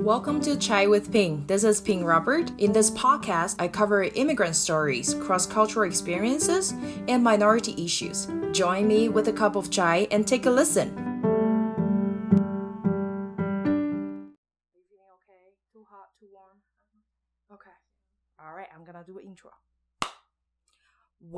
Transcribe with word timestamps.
Welcome 0.00 0.40
to 0.42 0.56
Chai 0.56 0.86
with 0.86 1.12
Ping. 1.12 1.44
This 1.46 1.62
is 1.62 1.78
Ping 1.78 2.06
Robert. 2.06 2.50
In 2.56 2.72
this 2.72 2.90
podcast, 2.92 3.56
I 3.58 3.68
cover 3.68 4.04
immigrant 4.04 4.56
stories, 4.56 5.12
cross 5.12 5.44
cultural 5.44 5.86
experiences, 5.86 6.72
and 7.06 7.22
minority 7.22 7.74
issues. 7.84 8.26
Join 8.52 8.88
me 8.88 9.10
with 9.10 9.28
a 9.28 9.32
cup 9.32 9.56
of 9.56 9.70
chai 9.70 10.08
and 10.10 10.26
take 10.26 10.46
a 10.46 10.50
listen. 10.50 10.99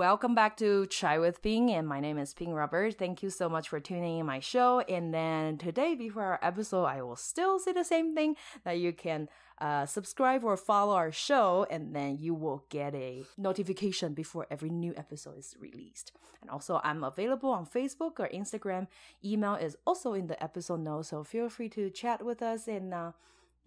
Welcome 0.02 0.34
back 0.34 0.56
to 0.56 0.86
Chai 0.86 1.20
with 1.20 1.42
Ping, 1.42 1.70
and 1.70 1.86
my 1.86 2.00
name 2.00 2.18
is 2.18 2.34
Ping 2.34 2.52
Robert. 2.52 2.98
Thank 2.98 3.22
you 3.22 3.30
so 3.30 3.48
much 3.48 3.68
for 3.68 3.78
tuning 3.78 4.18
in 4.18 4.26
my 4.26 4.40
show. 4.40 4.80
And 4.80 5.14
then 5.14 5.58
today, 5.58 5.94
before 5.94 6.24
our 6.24 6.40
episode, 6.42 6.86
I 6.86 7.02
will 7.02 7.14
still 7.14 7.60
say 7.60 7.72
the 7.72 7.84
same 7.84 8.12
thing 8.12 8.34
that 8.64 8.80
you 8.80 8.92
can 8.92 9.28
uh, 9.60 9.86
subscribe 9.86 10.42
or 10.42 10.56
follow 10.56 10.96
our 10.96 11.12
show, 11.12 11.68
and 11.70 11.94
then 11.94 12.18
you 12.18 12.34
will 12.34 12.64
get 12.68 12.96
a 12.96 13.22
notification 13.38 14.12
before 14.12 14.48
every 14.50 14.70
new 14.70 14.92
episode 14.96 15.38
is 15.38 15.54
released. 15.60 16.10
And 16.40 16.50
also, 16.50 16.80
I'm 16.82 17.04
available 17.04 17.50
on 17.50 17.64
Facebook 17.64 18.18
or 18.18 18.28
Instagram. 18.34 18.88
Email 19.24 19.54
is 19.54 19.76
also 19.86 20.14
in 20.14 20.26
the 20.26 20.42
episode 20.42 20.80
notes, 20.80 21.10
so 21.10 21.22
feel 21.22 21.48
free 21.48 21.68
to 21.68 21.90
chat 21.90 22.24
with 22.24 22.42
us 22.42 22.66
and 22.66 22.92
uh, 22.92 23.12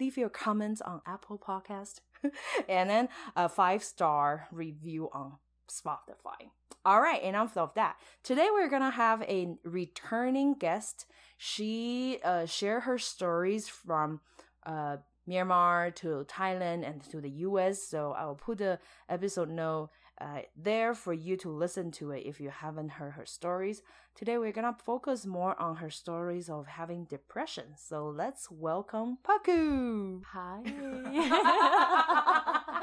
leave 0.02 0.18
your 0.18 0.28
comments 0.28 0.82
on 0.82 1.02
Apple 1.06 1.38
Podcast, 1.38 2.02
and 2.68 2.90
then 2.90 3.08
a 3.38 3.48
five 3.48 3.86
star 3.86 4.50
review 4.52 5.10
on 5.14 5.38
Spotify. 5.68 6.50
All 6.86 7.02
right, 7.02 7.22
enough 7.22 7.58
of 7.58 7.74
that. 7.74 7.98
Today 8.24 8.48
we're 8.52 8.70
gonna 8.70 8.92
have 8.92 9.22
a 9.24 9.56
returning 9.64 10.54
guest. 10.54 11.06
She 11.38 12.20
uh, 12.24 12.46
share 12.46 12.82
her 12.82 12.98
stories 12.98 13.68
from 13.68 14.22
uh, 14.66 14.98
Myanmar 15.28 15.94
to 15.96 16.26
Thailand 16.30 16.88
and 16.88 17.04
to 17.10 17.20
the 17.20 17.30
U.S. 17.30 17.82
So 17.82 18.12
I 18.12 18.26
will 18.26 18.36
put 18.36 18.60
the 18.60 18.80
episode 19.10 19.50
note 19.50 19.90
uh, 20.20 20.42
there 20.56 20.94
for 20.94 21.14
you 21.14 21.36
to 21.38 21.50
listen 21.50 21.92
to 21.92 22.12
it 22.12 22.24
if 22.26 22.40
you 22.40 22.50
haven't 22.50 22.90
heard 22.90 23.14
her 23.14 23.26
stories. 23.26 23.82
Today 24.16 24.38
we're 24.38 24.54
gonna 24.54 24.76
focus 24.86 25.26
more 25.26 25.60
on 25.60 25.78
her 25.78 25.90
stories 25.90 26.50
of 26.50 26.68
having 26.68 27.06
depression. 27.06 27.66
So 27.76 28.08
let's 28.08 28.50
welcome 28.50 29.18
Paku. 29.24 30.22
Hi. 30.32 30.62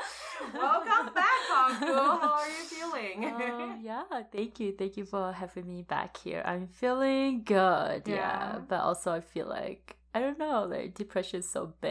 welcome 0.55 1.15
back, 1.15 1.41
Paku. 1.51 2.21
How 2.21 2.39
are 2.41 2.49
you 2.49 2.65
feeling? 2.65 3.33
Um, 3.43 3.81
yeah, 3.83 4.05
thank 4.31 4.61
you. 4.61 4.73
Thank 4.73 4.97
you 4.97 5.05
for 5.05 5.33
having 5.33 5.67
me 5.67 5.83
back 5.83 6.17
here. 6.17 6.43
I'm 6.45 6.69
feeling 6.69 7.43
good. 7.45 8.03
Yeah. 8.07 8.15
Yeah. 8.15 8.59
But 8.69 8.81
also 8.81 9.13
I 9.13 9.21
feel 9.21 9.47
like 9.47 9.97
I 10.15 10.21
don't 10.21 10.39
know, 10.39 10.65
like 10.65 10.95
depression 10.95 11.41
is 11.41 11.49
so 11.49 11.73
big. 11.81 11.91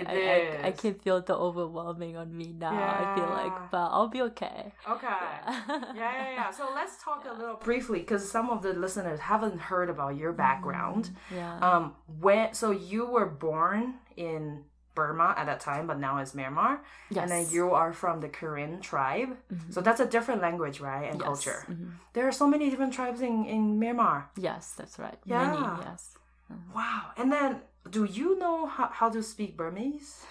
It 0.00 0.06
I, 0.08 0.62
I, 0.64 0.66
I 0.68 0.70
can 0.72 0.94
feel 0.94 1.20
the 1.20 1.34
overwhelming 1.34 2.16
on 2.16 2.36
me 2.36 2.54
now. 2.56 2.72
Yeah. 2.72 2.96
I 3.12 3.14
feel 3.16 3.28
like 3.28 3.70
but 3.72 3.88
I'll 3.88 4.06
be 4.08 4.22
okay. 4.22 4.72
Okay. 4.88 5.06
Yeah. 5.06 5.64
yeah, 5.68 5.92
yeah, 5.96 6.30
yeah. 6.34 6.50
So 6.50 6.70
let's 6.74 7.02
talk 7.04 7.24
a 7.28 7.32
little 7.32 7.56
briefly 7.56 7.98
because 8.00 8.30
some 8.30 8.50
of 8.50 8.62
the 8.62 8.72
listeners 8.72 9.18
haven't 9.18 9.58
heard 9.58 9.90
about 9.90 10.16
your 10.16 10.32
background. 10.32 11.10
Yeah. 11.34 11.58
Um, 11.58 11.94
when 12.20 12.54
so 12.54 12.70
you 12.70 13.06
were 13.06 13.26
born 13.26 13.94
in 14.16 14.62
Burma 14.94 15.34
at 15.36 15.44
that 15.46 15.60
time, 15.60 15.86
but 15.88 15.98
now 15.98 16.16
it's 16.18 16.32
Myanmar, 16.32 16.78
Yes. 17.10 17.22
and 17.22 17.30
then 17.30 17.46
you 17.50 17.72
are 17.74 17.92
from 17.92 18.20
the 18.20 18.28
Karen 18.30 18.80
tribe. 18.80 19.36
So 19.68 19.82
that's 19.82 20.00
a 20.00 20.06
different 20.06 20.40
language, 20.40 20.80
right, 20.80 21.04
and 21.10 21.18
Yes. 21.20 21.26
culture. 21.26 21.66
Mhm. 21.68 21.90
There 22.14 22.26
are 22.26 22.32
so 22.32 22.46
many 22.48 22.70
different 22.70 22.94
tribes 22.94 23.20
in 23.20 23.44
in 23.44 23.78
Myanmar. 23.78 24.24
Yes, 24.36 24.72
that's 24.78 24.98
right. 24.98 25.18
Yeah. 25.26 25.50
Many, 25.52 25.82
yes. 25.84 26.15
Wow. 26.74 27.10
And 27.16 27.32
then, 27.32 27.60
do 27.90 28.04
you 28.04 28.38
know 28.38 28.66
how, 28.66 28.88
how 28.92 29.08
to 29.10 29.22
speak 29.22 29.56
Burmese? 29.56 30.24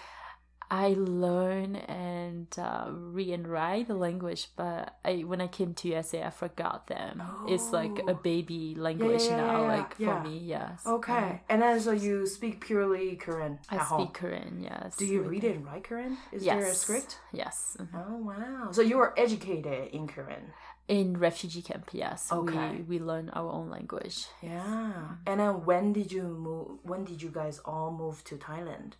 I 0.68 0.96
learn 0.98 1.76
and 1.76 2.48
uh, 2.58 2.86
read 2.90 3.30
and 3.32 3.46
write 3.46 3.86
the 3.86 3.94
language, 3.94 4.48
but 4.56 4.96
I 5.04 5.18
when 5.18 5.40
I 5.40 5.46
came 5.46 5.74
to 5.74 5.88
USA, 5.88 6.24
I 6.24 6.30
forgot 6.30 6.88
them. 6.88 7.22
It's 7.46 7.70
like 7.72 7.92
Oh. 8.02 8.10
a 8.10 8.14
baby 8.14 8.74
language 8.76 9.22
yeah, 9.26 9.36
now, 9.36 9.60
yeah, 9.62 9.76
like 9.76 9.94
yeah. 9.98 10.22
for 10.22 10.28
me, 10.28 10.38
yes. 10.38 10.82
Okay. 10.84 11.40
And 11.48 11.62
then, 11.62 11.78
so 11.80 11.92
you 11.92 12.26
speak 12.26 12.60
purely 12.66 13.14
Karen 13.14 13.60
I 13.70 13.76
speak 13.76 13.86
home. 13.86 14.08
Karen, 14.12 14.60
yes. 14.60 14.96
Do 14.96 15.06
you 15.06 15.22
read 15.22 15.44
it 15.44 15.54
and 15.54 15.64
write 15.64 15.84
Karen? 15.84 16.18
Is 16.32 16.44
yes. 16.44 16.56
there 16.60 16.72
a 16.72 16.74
script? 16.74 17.18
Yes. 17.32 17.76
mhm. 17.78 17.88
Oh 17.94 18.16
wow! 18.16 18.72
So 18.72 18.82
you 18.82 18.96
were 18.96 19.14
educated 19.16 19.90
in 19.94 20.08
Karen. 20.08 20.50
In 20.88 21.18
refugee 21.18 21.62
camp, 21.62 21.90
yes. 21.92 22.30
Okay. 22.30 22.76
We 22.88 22.98
we 22.98 23.04
learn 23.04 23.28
our 23.30 23.50
own 23.50 23.70
language. 23.70 24.26
Yeah. 24.40 25.16
And 25.26 25.40
then 25.40 25.64
when 25.66 25.92
did 25.92 26.12
you 26.12 26.22
move? 26.22 26.78
When 26.84 27.04
did 27.04 27.20
you 27.22 27.30
guys 27.30 27.58
all 27.64 27.90
move 27.90 28.22
to 28.24 28.36
Thailand? 28.36 28.92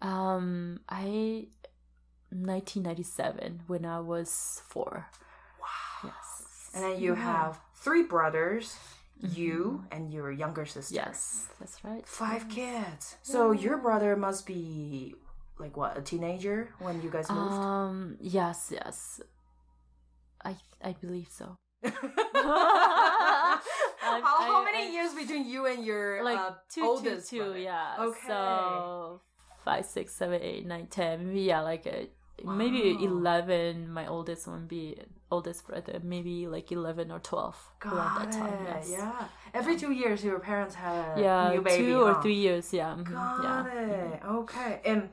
Um, 0.00 0.78
I, 0.88 1.48
1997 2.30 3.62
when 3.66 3.84
I 3.84 4.00
was 4.00 4.62
four. 4.68 5.06
Wow. 5.60 6.10
Yes. 6.10 6.70
And 6.74 6.84
then 6.84 7.00
you 7.00 7.14
Yeah. 7.14 7.22
have 7.22 7.60
three 7.74 8.04
brothers, 8.04 8.76
you 9.20 9.84
and 9.90 10.12
your 10.12 10.30
younger 10.30 10.64
sister. 10.66 10.94
Yes, 10.94 11.48
that's 11.58 11.82
right. 11.84 12.06
Five 12.06 12.48
kids. 12.48 13.16
So 13.22 13.50
your 13.50 13.78
brother 13.78 14.14
must 14.16 14.46
be 14.46 15.16
like 15.58 15.76
what 15.76 15.98
a 15.98 16.02
teenager 16.02 16.72
when 16.78 17.02
you 17.02 17.10
guys 17.10 17.28
moved. 17.30 17.52
Um. 17.52 18.16
Yes. 18.20 18.70
Yes. 18.70 19.20
I 20.44 20.56
I 20.82 20.92
believe 21.00 21.28
so. 21.30 21.56
how, 21.84 21.90
I- 24.02 24.20
how 24.24 24.62
I- 24.62 24.64
many 24.64 24.88
I- 24.88 24.90
years 24.92 25.14
between 25.14 25.46
you 25.48 25.66
and 25.66 25.84
your 25.84 26.22
Like 26.24 26.38
uh, 26.38 26.50
two, 26.68 26.80
two, 26.82 26.86
oldest 26.86 27.30
two. 27.30 27.38
brother? 27.38 27.58
Yeah. 27.58 27.96
Okay. 28.00 28.18
So 28.26 29.20
five, 29.64 29.84
six, 29.86 30.14
seven, 30.14 30.40
eight, 30.42 30.66
nine, 30.66 30.86
ten. 30.86 31.26
Maybe 31.28 31.40
yeah, 31.42 31.60
like 31.60 31.86
a, 31.86 32.08
maybe 32.44 32.96
eleven. 33.04 33.90
My 33.92 34.06
oldest 34.06 34.46
one 34.46 34.66
be 34.66 34.96
oldest 35.30 35.66
brother. 35.66 36.00
Maybe 36.02 36.46
like 36.46 36.70
eleven 36.72 37.10
or 37.10 37.18
twelve 37.20 37.56
around 37.84 37.94
Got 37.94 38.18
that 38.18 38.32
time. 38.32 38.52
it. 38.54 38.60
Yes. 38.68 38.88
Yeah. 38.90 39.24
Every 39.54 39.76
two 39.76 39.92
years, 39.92 40.22
your 40.24 40.38
parents 40.40 40.74
had 40.74 41.18
a 41.18 41.20
Yeah, 41.20 41.52
new 41.54 41.62
baby. 41.62 41.84
two 41.84 42.00
or 42.02 42.14
huh? 42.14 42.22
three 42.22 42.34
years. 42.34 42.72
Yeah. 42.72 42.94
mhm, 42.96 43.04
Got 43.12 43.42
yeah. 43.42 43.66
it. 43.66 44.20
Okay. 44.24 44.80
And 44.84 45.08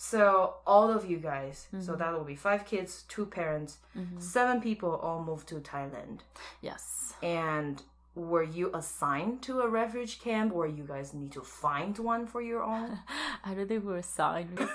so 0.00 0.54
all 0.64 0.88
of 0.96 1.02
you 1.10 1.18
guys, 1.18 1.66
so 1.72 1.76
Mm-hmm. 1.78 1.98
that 1.98 2.12
will 2.14 2.24
be 2.34 2.36
five 2.36 2.62
kids, 2.72 3.04
two 3.08 3.26
parents, 3.26 3.78
seven 4.18 4.60
people 4.60 4.92
all 5.06 5.20
moved 5.24 5.46
to 5.48 5.56
Thailand. 5.56 6.20
Yes. 6.62 7.14
And 7.22 7.82
were 8.14 8.44
you 8.58 8.70
assigned 8.74 9.42
to 9.42 9.60
a 9.60 9.68
refuge 9.68 10.14
camp 10.20 10.54
or 10.54 10.66
you 10.68 10.84
guys 10.84 11.12
need 11.14 11.32
to 11.32 11.42
find 11.42 11.98
one 11.98 12.26
for 12.32 12.40
your 12.50 12.62
own? 12.62 12.98
I 13.44 13.54
don't 13.54 13.66
think 13.68 13.84
we 13.84 13.90
were 13.92 13.98
assigned. 13.98 14.56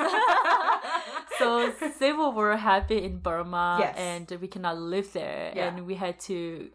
so 1.40 1.72
civil 1.98 2.32
were 2.34 2.56
happy 2.58 3.04
in 3.04 3.20
Burma 3.20 3.78
Yes. 3.80 3.96
and 3.98 4.42
we 4.42 4.48
cannot 4.48 4.78
live 4.78 5.12
there 5.14 5.52
Yeah. 5.56 5.68
and 5.68 5.86
we 5.86 5.96
had 5.96 6.20
to 6.22 6.70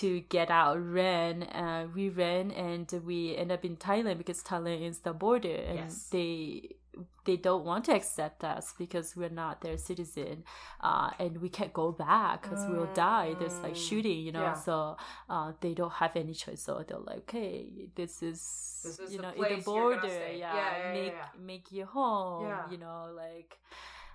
to 0.00 0.20
get 0.36 0.50
out 0.50 0.78
ran 0.80 1.42
uh, 1.44 1.86
we 1.94 2.08
ran 2.08 2.50
and 2.52 2.86
we 3.04 3.36
end 3.36 3.50
up 3.52 3.64
in 3.64 3.76
Thailand 3.76 4.18
because 4.18 4.42
Thailand 4.42 4.82
is 4.88 5.00
the 5.00 5.12
border 5.12 5.54
and 5.70 5.78
Yes. 5.90 6.08
they 6.10 6.76
they 7.24 7.36
don't 7.36 7.64
want 7.64 7.84
to 7.86 7.92
accept 7.94 8.44
us 8.44 8.74
because 8.78 9.16
we're 9.16 9.28
not 9.28 9.60
their 9.60 9.76
citizen 9.78 10.44
uh, 10.80 11.10
and 11.18 11.40
we 11.40 11.48
can't 11.48 11.72
go 11.72 11.92
back 11.92 12.42
because 12.42 12.66
we'll 12.66 12.86
die. 12.86 13.36
There's 13.38 13.62
like 13.62 13.76
shooting 13.76 14.20
you 14.20 14.32
know 14.32 14.40
Mm. 14.40 14.42
Yeah. 14.42 14.54
so 14.54 14.96
uh, 15.28 15.52
they 15.60 15.74
don't 15.74 15.92
have 15.92 16.16
any 16.16 16.34
choice. 16.34 16.62
So 16.62 16.82
they're 16.86 16.98
like 16.98 17.18
okay 17.28 17.66
this 17.94 18.22
is, 18.22 18.40
This 18.84 18.98
is 18.98 19.12
you 19.12 19.18
know 19.20 19.32
the 19.32 19.56
border. 19.56 20.06
yeah, 20.32 20.54
Yeah, 20.54 20.76
yeah, 20.78 20.92
make 20.92 21.12
make 21.38 21.72
your 21.72 21.86
home 21.86 22.54
you 22.70 22.78
know 22.78 23.08
like 23.14 23.58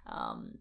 um 0.07 0.57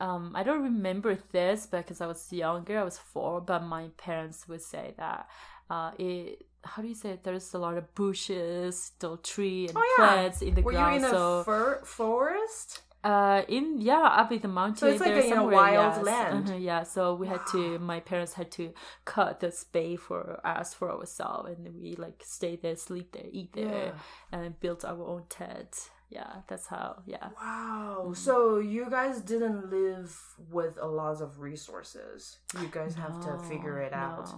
um 0.00 0.32
i 0.34 0.42
don't 0.42 0.62
remember 0.62 1.16
this 1.32 1.66
because 1.66 2.00
i 2.00 2.06
was 2.06 2.32
younger 2.32 2.78
i 2.78 2.84
was 2.84 2.98
four 2.98 3.40
but 3.40 3.62
my 3.62 3.88
parents 3.96 4.46
would 4.48 4.62
say 4.62 4.94
that 4.98 5.28
uh 5.70 5.90
it 5.98 6.46
how 6.64 6.82
do 6.82 6.88
you 6.88 6.94
say 6.94 7.10
it? 7.10 7.24
there's 7.24 7.54
a 7.54 7.58
lot 7.58 7.76
of 7.76 7.94
bushes 7.94 8.82
still 8.82 9.16
tree 9.18 9.68
and 9.68 9.76
Oh, 9.76 9.94
yeah. 9.98 10.04
plants 10.06 10.42
in 10.42 10.54
the 10.54 10.62
Were 10.62 10.72
you 10.72 10.78
ground 10.78 10.96
in 10.96 11.04
a 11.04 11.10
so 11.10 11.42
fir- 11.44 11.80
forest? 11.84 12.82
uh 13.04 13.42
in 13.48 13.80
yeah 13.80 14.00
up 14.02 14.32
in 14.32 14.40
the 14.40 14.48
mountain 14.48 14.76
So 14.78 14.86
it's 14.88 15.00
like 15.00 15.12
a, 15.12 15.22
you 15.24 15.30
know, 15.30 15.36
somewhere, 15.36 15.54
wild 15.54 15.94
yes. 15.96 16.04
land. 16.04 16.48
Uh-huh, 16.48 16.56
yeah 16.58 16.82
so 16.82 17.14
we 17.14 17.28
had 17.28 17.46
to 17.52 17.78
my 17.78 18.00
parents 18.00 18.32
had 18.34 18.50
to 18.58 18.72
cut 19.04 19.38
the 19.38 19.52
spade 19.52 20.00
for 20.00 20.40
us 20.44 20.74
for 20.74 20.90
ourselves 20.90 21.48
and 21.50 21.80
we 21.80 21.94
like 21.94 22.22
stay 22.26 22.56
there 22.56 22.74
sleep 22.74 23.12
there 23.12 23.26
eat 23.30 23.52
there 23.52 23.94
and 24.32 24.58
built 24.58 24.84
our 24.84 25.00
own 25.00 25.22
tent 25.28 25.90
yeah 26.10 26.38
that's 26.48 26.66
how 26.66 27.00
yeah 27.06 27.28
Wow. 27.40 28.12
So 28.14 28.58
you 28.58 28.90
guys 28.90 29.20
didn't 29.20 29.70
live 29.70 30.10
with 30.50 30.76
a 30.80 30.86
lot 30.86 31.20
of 31.20 31.38
resources. 31.40 32.38
You 32.60 32.66
guys 32.68 32.94
have 32.96 33.20
to 33.26 33.38
figure 33.48 33.78
it 33.80 33.92
out. 33.92 34.28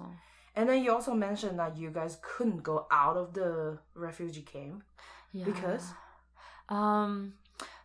And 0.56 0.68
then 0.68 0.82
you 0.84 0.92
also 0.92 1.14
mentioned 1.14 1.58
that 1.58 1.76
you 1.76 1.90
guys 1.90 2.18
couldn't 2.22 2.62
go 2.62 2.86
out 2.90 3.16
of 3.16 3.34
the 3.34 3.78
refugee 3.94 4.42
camp. 4.42 4.82
yeah. 5.32 5.44
Because? 5.44 5.92
Um 6.68 7.34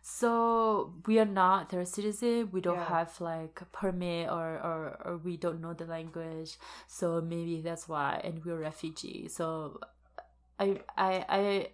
so 0.02 0.94
we 1.06 1.18
are 1.18 1.24
not 1.26 1.68
their 1.70 1.84
citizen 1.84 2.48
we 2.52 2.60
don't 2.60 2.76
Yeah. 2.78 2.84
have 2.88 3.20
like 3.20 3.60
a 3.60 3.64
permit 3.66 4.30
or, 4.30 4.54
or 4.68 4.96
or 5.04 5.16
we 5.18 5.36
don't 5.36 5.60
know 5.60 5.74
the 5.74 5.84
language 5.84 6.58
so 6.86 7.20
maybe 7.20 7.60
that's 7.60 7.88
why 7.88 8.20
and 8.22 8.44
we're 8.44 8.60
refugee 8.60 9.26
so 9.28 9.80
i 10.60 10.80
i 10.96 11.24
i 11.28 11.68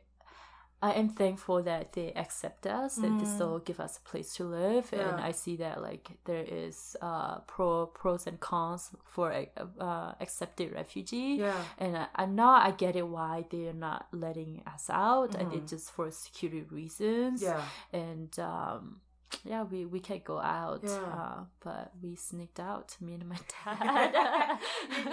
I 0.82 0.93
am 1.00 1.08
thankful 1.08 1.62
that 1.62 1.93
they 1.93 2.12
accept 2.25 2.67
us, 2.67 2.96
that 2.96 3.12
they 3.19 3.25
still 3.25 3.61
give 3.61 3.79
us 3.79 3.99
a 3.99 4.00
place 4.11 4.34
to 4.34 4.44
live, 4.44 4.93
and 4.93 5.19
Mm. 5.19 5.29
I 5.29 5.32
see 5.32 5.56
that 5.56 5.81
like 5.81 6.11
there 6.25 6.44
is 6.64 6.96
uh 7.00 7.38
pro 7.46 7.87
pros 7.87 8.26
and 8.26 8.38
cons 8.40 8.90
for 9.05 9.32
uh 9.79 10.12
accepted 10.20 10.73
refugee. 10.75 11.37
Yeah. 11.38 11.62
And 11.79 11.96
I, 11.96 12.06
I 12.17 12.26
now 12.26 12.50
I 12.69 12.70
get 12.73 12.96
it 12.96 13.06
why 13.06 13.44
they 13.50 13.69
are 13.69 13.81
not 13.88 14.06
letting 14.11 14.62
us 14.75 14.90
out, 14.90 15.34
and 15.38 15.52
it's 15.52 15.70
just 15.70 15.93
for 15.94 16.11
security 16.11 16.67
reasons. 16.70 17.43
Yeah. 17.43 17.62
And 17.93 18.37
um, 18.40 19.00
yeah, 19.44 19.62
we 19.64 19.84
we 19.87 20.00
can't 20.00 20.25
go 20.25 20.38
out, 20.38 20.81
Yeah. 20.84 20.90
uh, 20.93 21.40
but 21.64 21.93
we 22.02 22.14
sneaked 22.17 22.61
out. 22.61 22.96
Me 23.00 23.14
and 23.14 23.29
my 23.29 23.37
dad. 23.64 24.58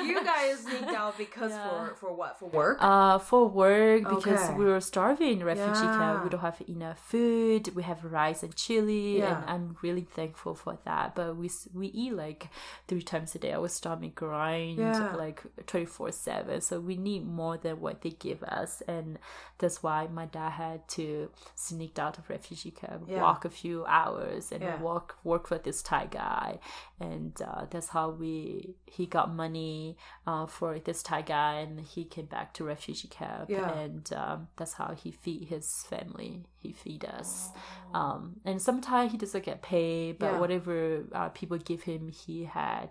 you 0.03 0.23
guys 0.23 0.59
sneaked 0.59 0.93
out 0.95 1.17
because 1.17 1.51
Yeah. 1.51 1.69
for 1.69 1.95
for 1.95 2.13
what? 2.13 2.39
For 2.39 2.49
work? 2.49 2.77
Uh, 2.81 3.17
for 3.19 3.47
work 3.47 4.03
because 4.03 4.43
Okay. 4.49 4.53
we 4.57 4.65
were 4.65 4.81
starving 4.81 5.39
in 5.39 5.43
refugee 5.45 5.89
camp. 5.99 6.17
Yeah. 6.17 6.23
We 6.23 6.29
don't 6.29 6.41
have 6.41 6.61
enough 6.67 6.99
food. 6.99 7.63
We 7.75 7.83
have 7.83 8.03
rice 8.03 8.43
and 8.43 8.55
chili, 8.55 9.21
and 9.21 9.43
I'm 9.47 9.77
really 9.81 10.05
thankful 10.17 10.53
for 10.55 10.77
that. 10.85 11.15
But 11.15 11.35
we 11.37 11.49
we 11.73 11.87
eat 11.87 12.13
like 12.13 12.49
three 12.87 13.01
times 13.11 13.35
a 13.35 13.39
day. 13.39 13.53
Our 13.53 13.67
stomach 13.69 14.15
grind 14.15 14.79
like 15.23 15.41
twenty 15.65 15.85
four 15.85 16.11
seven. 16.11 16.61
So 16.61 16.79
we 16.79 16.95
need 16.97 17.25
more 17.25 17.57
than 17.57 17.79
what 17.81 18.01
they 18.01 18.11
give 18.27 18.43
us, 18.43 18.81
and 18.87 19.17
that's 19.59 19.81
why 19.83 20.07
my 20.07 20.25
dad 20.25 20.51
had 20.51 20.87
to 20.97 21.29
sneak 21.55 21.97
out 21.99 22.17
of 22.17 22.29
refugee 22.29 22.71
camp, 22.71 23.03
Yeah. 23.07 23.21
walk 23.21 23.45
a 23.45 23.49
few 23.49 23.85
hours, 23.85 24.08
and 24.17 24.61
Yeah. 24.61 24.81
work 24.81 25.17
work 25.23 25.47
for 25.47 25.57
this 25.57 25.81
Thai 25.81 26.05
guy, 26.07 26.59
and 26.99 27.33
uh, 27.41 27.65
that's 27.69 27.89
how 27.89 28.09
we 28.09 28.75
he 28.85 29.05
got 29.05 29.33
money 29.33 29.97
uh, 30.27 30.45
for 30.47 30.79
this 30.79 31.03
Thai 31.03 31.21
guy, 31.21 31.53
and 31.59 31.79
he 31.81 32.05
came 32.05 32.25
back 32.25 32.53
to 32.55 32.63
refugee 32.63 33.07
camp, 33.07 33.49
Yeah. 33.49 33.69
and 33.71 34.11
um, 34.13 34.47
that's 34.57 34.73
how 34.73 34.93
he 34.93 35.11
feed 35.11 35.47
his 35.49 35.83
family. 35.89 36.45
He 36.57 36.71
feed 36.73 37.05
us, 37.05 37.49
Oh. 37.93 37.99
um, 37.99 38.21
and 38.45 38.61
sometimes 38.61 39.11
he 39.11 39.17
doesn't 39.17 39.45
get 39.45 39.61
paid, 39.61 40.19
but 40.19 40.31
Yeah. 40.33 40.39
whatever 40.39 41.05
uh, 41.13 41.29
people 41.29 41.57
give 41.57 41.83
him, 41.83 42.09
he 42.09 42.45
had 42.45 42.89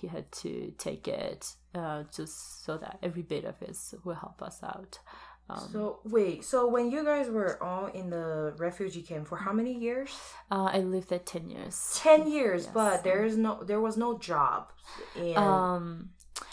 he 0.00 0.06
had 0.06 0.30
to 0.30 0.72
take 0.78 1.08
it 1.08 1.54
uh, 1.74 2.04
just 2.14 2.64
so 2.64 2.78
that 2.78 2.98
every 3.02 3.22
bit 3.22 3.44
of 3.44 3.60
it 3.60 3.76
will 4.04 4.14
help 4.14 4.40
us 4.42 4.62
out. 4.62 5.00
Um, 5.50 5.68
So 5.72 6.00
wait, 6.04 6.44
so 6.44 6.66
when 6.68 6.90
you 6.90 7.04
guys 7.04 7.28
were 7.30 7.56
all 7.62 7.86
in 7.86 8.10
the 8.10 8.52
refugee 8.58 9.02
camp 9.02 9.26
for 9.28 9.36
how 9.38 9.52
many 9.52 9.72
years? 9.72 10.10
uh, 10.50 10.68
I 10.72 10.80
lived 10.80 11.08
there 11.08 11.18
ten 11.34 11.48
years. 11.48 11.74
Ten 11.96 12.28
years, 12.28 12.64
Yes. 12.64 12.74
but 12.74 12.94
there 13.04 13.24
is 13.24 13.36
no, 13.36 13.62
there 13.64 13.80
was 13.80 13.96
no 13.96 14.18
job, 14.18 14.72
and 15.16 15.36
Um, 15.38 16.10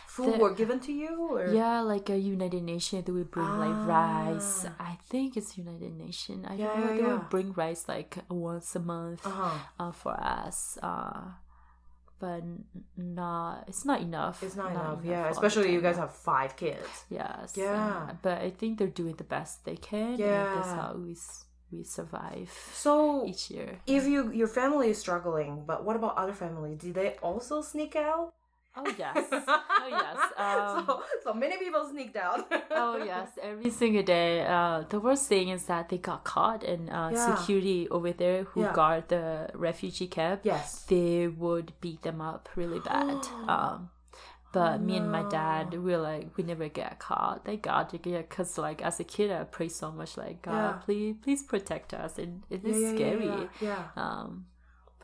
food 0.07 0.35
the- 0.35 0.39
were 0.39 0.53
given 0.55 0.79
to 0.87 0.93
you, 0.93 1.11
or 1.35 1.47
Yeah, 1.51 1.81
like 1.81 2.07
a 2.09 2.15
United 2.17 2.63
Nation, 2.63 3.03
they 3.03 3.11
would 3.11 3.31
bring 3.31 3.51
like 3.59 3.75
rice. 3.87 4.63
Ah. 4.65 4.91
I 4.91 4.93
think 5.11 5.35
it's 5.35 5.57
United 5.57 5.91
Nation. 6.05 6.45
I 6.47 6.55
Yeah, 6.55 6.67
don't 6.67 6.79
know. 6.79 6.85
yeah, 6.91 6.95
They 6.95 7.01
yeah. 7.03 7.13
would 7.19 7.29
bring 7.29 7.51
rice 7.51 7.83
like 7.91 8.11
once 8.29 8.75
a 8.75 8.79
month 8.79 9.27
uh-huh. 9.27 9.57
uh, 9.79 9.91
for 9.91 10.15
us. 10.15 10.77
Uh, 10.81 11.35
but 12.19 12.41
not 12.97 13.65
it's 13.67 13.85
not 13.85 14.01
enough. 14.01 14.41
it's 14.43 14.55
not, 14.55 14.71
enough. 14.71 14.99
Yeah, 15.03 15.29
especially 15.29 15.73
you 15.73 15.81
guys 15.81 15.97
have 15.97 16.13
five 16.13 16.55
kids. 16.55 16.87
Yes. 17.09 17.53
Yeah. 17.55 18.07
uh, 18.09 18.13
but 18.21 18.41
I 18.41 18.49
think 18.51 18.77
they're 18.77 18.87
doing 18.87 19.15
the 19.15 19.23
best 19.23 19.65
they 19.65 19.75
can. 19.75 20.11
and 20.13 20.19
that's 20.19 20.67
Yeah. 20.67 20.75
how 20.75 20.93
we 20.97 21.15
we 21.71 21.83
survive 21.83 22.51
So 22.73 23.25
each 23.25 23.49
year. 23.51 23.79
if 23.87 24.05
you 24.07 24.31
your 24.31 24.47
family 24.47 24.89
is 24.89 24.97
struggling, 24.97 25.63
but 25.65 25.83
what 25.85 25.95
about 25.95 26.15
other 26.17 26.33
families? 26.33 26.79
do 26.79 26.93
they 26.93 27.15
also 27.21 27.61
sneak 27.61 27.95
out? 27.95 28.33
Oh 28.77 28.93
yes. 28.97 29.17
oh 29.31 29.87
yes. 29.89 30.17
Um, 30.37 30.85
so, 30.85 31.03
so 31.23 31.33
many 31.33 31.57
people 31.57 31.87
sneaked 31.89 32.17
out. 32.17 32.45
oh 32.71 32.97
yes, 32.97 33.29
every 33.41 33.69
single 33.69 34.03
day. 34.03 34.45
Uh, 34.45 34.83
the 34.89 34.99
worst 34.99 35.27
thing 35.27 35.49
is 35.49 35.65
that 35.65 35.89
they 35.89 35.97
got 35.97 36.23
caught, 36.23 36.63
and 36.63 36.89
uh, 36.89 37.09
Yeah. 37.13 37.35
security 37.35 37.87
over 37.89 38.11
there 38.11 38.43
who 38.43 38.61
Yeah. 38.61 38.73
guard 38.73 39.07
the 39.07 39.49
refugee 39.53 40.07
camp, 40.07 40.41
Yes. 40.43 40.83
they 40.87 41.27
would 41.27 41.71
beat 41.79 42.01
them 42.01 42.19
up 42.21 42.49
really 42.55 42.79
bad. 42.79 43.25
um, 43.47 43.89
but 44.51 44.81
me 44.81 44.95
and 44.97 45.11
my 45.11 45.23
dad, 45.23 45.71
we 45.73 45.79
were 45.91 45.97
like, 45.97 46.35
we 46.37 46.43
never 46.43 46.69
get 46.69 46.97
caught. 46.99 47.43
Thank 47.45 47.63
God, 47.63 47.91
because 47.91 48.57
like 48.57 48.81
as 48.81 48.99
a 48.99 49.03
kid, 49.03 49.31
I 49.31 49.43
prayed 49.43 49.71
so 49.73 49.91
much, 49.91 50.15
like 50.17 50.41
God, 50.41 50.53
Yeah. 50.53 50.71
please, 50.85 51.15
please 51.21 51.43
protect 51.43 51.93
us, 51.93 52.17
and 52.17 52.43
it 52.49 52.61
Yeah, 52.63 52.71
is 52.71 52.81
yeah, 52.81 52.89
yeah, 52.89 52.95
scary. 52.95 53.25
Yeah. 53.25 53.47
yeah. 53.61 53.83
Um, 53.97 54.45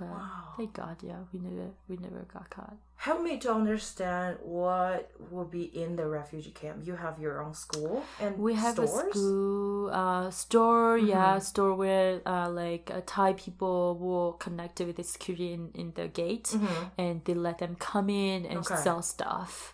but 0.01 0.09
Wow. 0.09 0.53
thank 0.57 0.73
God, 0.73 0.97
yeah, 1.09 1.21
we 1.31 1.37
never, 1.47 1.67
we 1.87 1.95
never 1.97 2.21
got 2.33 2.49
caught. 2.49 2.77
Help 3.07 3.21
me 3.23 3.37
to 3.39 3.49
understand 3.61 4.37
what 4.43 5.09
will 5.31 5.49
be 5.59 5.63
in 5.83 5.95
the 5.95 6.05
refugee 6.19 6.51
camp. 6.61 6.77
You 6.87 6.95
have 7.05 7.15
your 7.25 7.35
own 7.43 7.53
school 7.65 8.03
and 8.19 8.37
We 8.47 8.53
have 8.55 8.75
stores? 8.75 8.91
a 8.91 9.09
school, 9.11 9.89
uh, 10.01 10.29
store, 10.43 10.97
yeah, 11.13 11.37
Mhm. 11.37 11.41
store 11.49 11.73
where 11.83 12.21
uh, 12.25 12.49
like 12.63 12.85
uh, 12.91 13.01
Thai 13.13 13.33
people 13.45 13.97
will 14.05 14.33
connect 14.45 14.79
with 14.87 14.97
the 15.01 15.03
security 15.15 15.49
in, 15.57 15.63
in 15.81 15.87
the 15.99 16.07
gate, 16.21 16.47
Mhm. 16.53 16.91
and 17.03 17.15
they 17.25 17.33
let 17.47 17.57
them 17.63 17.73
come 17.89 18.09
in 18.09 18.39
and 18.51 18.59
Okay. 18.59 18.75
sell 18.85 19.01
stuff, 19.01 19.73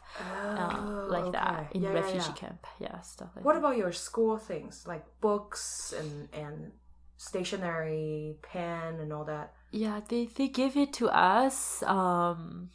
uh, 0.62 0.80
Oh, 0.80 1.08
like 1.16 1.30
that 1.40 1.76
in 1.76 1.82
Yeah, 1.84 1.90
yeah, 1.92 2.00
refugee 2.00 2.34
yeah. 2.36 2.42
camp, 2.44 2.62
yeah, 2.86 2.98
stuff 3.02 3.30
like 3.36 3.44
What 3.46 3.54
that. 3.54 3.60
about 3.64 3.76
your 3.84 3.92
school 4.08 4.38
things 4.52 4.76
like 4.92 5.04
books 5.28 5.94
and 6.00 6.12
and 6.44 6.72
stationery, 7.18 8.36
pen, 8.42 9.00
and 9.00 9.12
all 9.14 9.26
that? 9.26 9.54
yeah, 9.72 10.00
they 10.08 10.26
they 10.26 10.48
give 10.48 10.78
it 10.78 10.94
to 10.94 11.10
us, 11.10 11.84
um, 11.84 12.70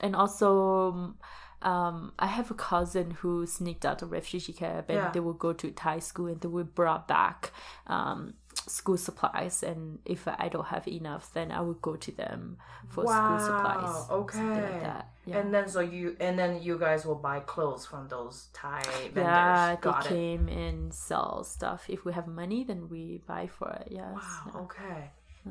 and 0.00 0.16
also. 0.16 1.14
Um, 1.60 2.12
I 2.20 2.26
have 2.26 2.52
a 2.52 2.54
cousin 2.54 3.10
who 3.10 3.44
sneaked 3.44 3.84
out 3.84 4.00
of 4.02 4.12
refugee 4.12 4.52
camp 4.52 4.90
and 4.90 4.98
Yeah. 4.98 5.10
they 5.10 5.18
would 5.18 5.40
go 5.40 5.52
to 5.52 5.72
Thai 5.72 5.98
school 5.98 6.28
and 6.28 6.40
they 6.40 6.46
would 6.46 6.72
brought 6.72 7.08
back 7.08 7.50
um, 7.88 8.34
school 8.68 8.96
supplies 8.96 9.64
and 9.64 9.98
if 10.04 10.28
I 10.28 10.48
don't 10.48 10.66
have 10.66 10.86
enough 10.86 11.32
then 11.34 11.50
I 11.50 11.60
would 11.60 11.82
go 11.82 11.96
to 11.96 12.12
them 12.12 12.58
for 12.86 13.04
school 13.08 13.38
supplies. 13.40 13.82
Wow, 14.08 14.28
something 14.30 14.62
like 14.62 14.74
okay. 14.74 14.80
that. 14.84 15.10
Yeah. 15.28 15.38
And 15.38 15.52
then 15.54 15.66
so 15.68 15.80
you 15.80 16.16
and 16.26 16.34
then 16.40 16.52
you 16.66 16.74
guys 16.86 17.00
will 17.08 17.20
buy 17.30 17.38
clothes 17.54 17.84
from 17.90 18.02
those 18.08 18.48
Thai 18.58 18.82
vendors. 19.14 19.14
yeah, 19.16 19.76
they 19.82 19.90
it. 19.90 20.04
came 20.04 20.44
and 20.48 20.92
sell 21.08 21.44
stuff. 21.44 21.80
If 21.88 22.00
we 22.06 22.12
have 22.18 22.26
money, 22.42 22.60
then 22.70 22.80
we 22.88 23.02
buy 23.32 23.44
for 23.58 23.68
it. 23.82 23.88
Yes. 23.90 24.14
Wow. 24.14 24.50
yeah. 24.54 24.60
Okay. 24.66 25.00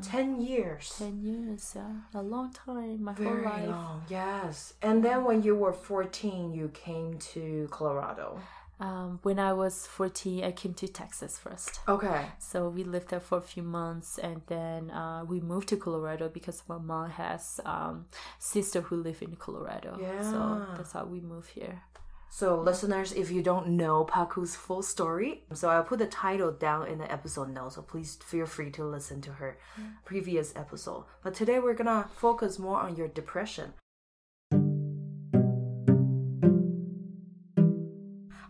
Ten 0.01 0.27
years. 0.41 0.85
Ten 0.99 1.15
years, 1.23 1.73
yeah, 1.75 1.95
a 2.13 2.21
long 2.21 2.49
time, 2.53 3.03
my 3.03 3.13
Very 3.13 3.43
whole 3.43 3.51
life. 3.53 3.67
long. 3.69 3.97
Yes. 4.09 4.73
And 4.87 5.03
then 5.05 5.23
when 5.27 5.41
you 5.47 5.55
were 5.63 5.73
fourteen, 5.73 6.43
you 6.53 6.67
came 6.85 7.17
to 7.33 7.67
Colorado. 7.71 8.39
Um, 8.79 9.19
when 9.23 9.39
I 9.39 9.53
was 9.53 9.87
fourteen, 9.87 10.43
I 10.43 10.51
came 10.51 10.73
to 10.75 10.87
Texas 10.87 11.37
first. 11.37 11.79
Okay. 11.87 12.25
So 12.37 12.69
we 12.69 12.83
lived 12.83 13.09
there 13.09 13.19
for 13.19 13.39
a 13.39 13.41
few 13.41 13.63
months, 13.63 14.19
and 14.19 14.41
then 14.47 14.91
uh, 14.91 15.25
we 15.27 15.39
moved 15.39 15.67
to 15.69 15.77
Colorado 15.77 16.29
because 16.29 16.61
my 16.67 16.77
mom 16.77 17.09
has 17.09 17.59
um, 17.65 18.05
sister 18.37 18.81
who 18.81 18.97
live 18.97 19.21
in 19.21 19.35
Colorado. 19.35 19.97
Yeah. 19.99 20.21
So 20.21 20.65
that's 20.75 20.91
how 20.91 21.05
we 21.05 21.21
moved 21.21 21.49
here. 21.49 21.81
So, 22.29 22.59
listeners, 22.59 23.13
if 23.13 23.31
you 23.31 23.41
don't 23.41 23.69
know 23.69 24.03
Paku's 24.03 24.55
full 24.55 24.83
story, 24.83 25.43
so 25.53 25.69
I'll 25.69 25.83
put 25.83 25.99
the 25.99 26.07
title 26.07 26.51
down 26.51 26.87
in 26.87 26.97
the 26.99 27.11
episode 27.11 27.49
notes. 27.49 27.75
So 27.75 27.81
please 27.81 28.19
feel 28.23 28.45
free 28.45 28.69
to 28.71 28.83
listen 28.83 29.21
to 29.21 29.31
her 29.31 29.57
previous 30.05 30.53
episode. 30.55 31.05
But 31.23 31.33
today 31.33 31.59
we're 31.59 31.73
gonna 31.73 32.09
focus 32.15 32.59
more 32.59 32.79
on 32.79 32.95
your 32.95 33.07
depression. 33.07 33.73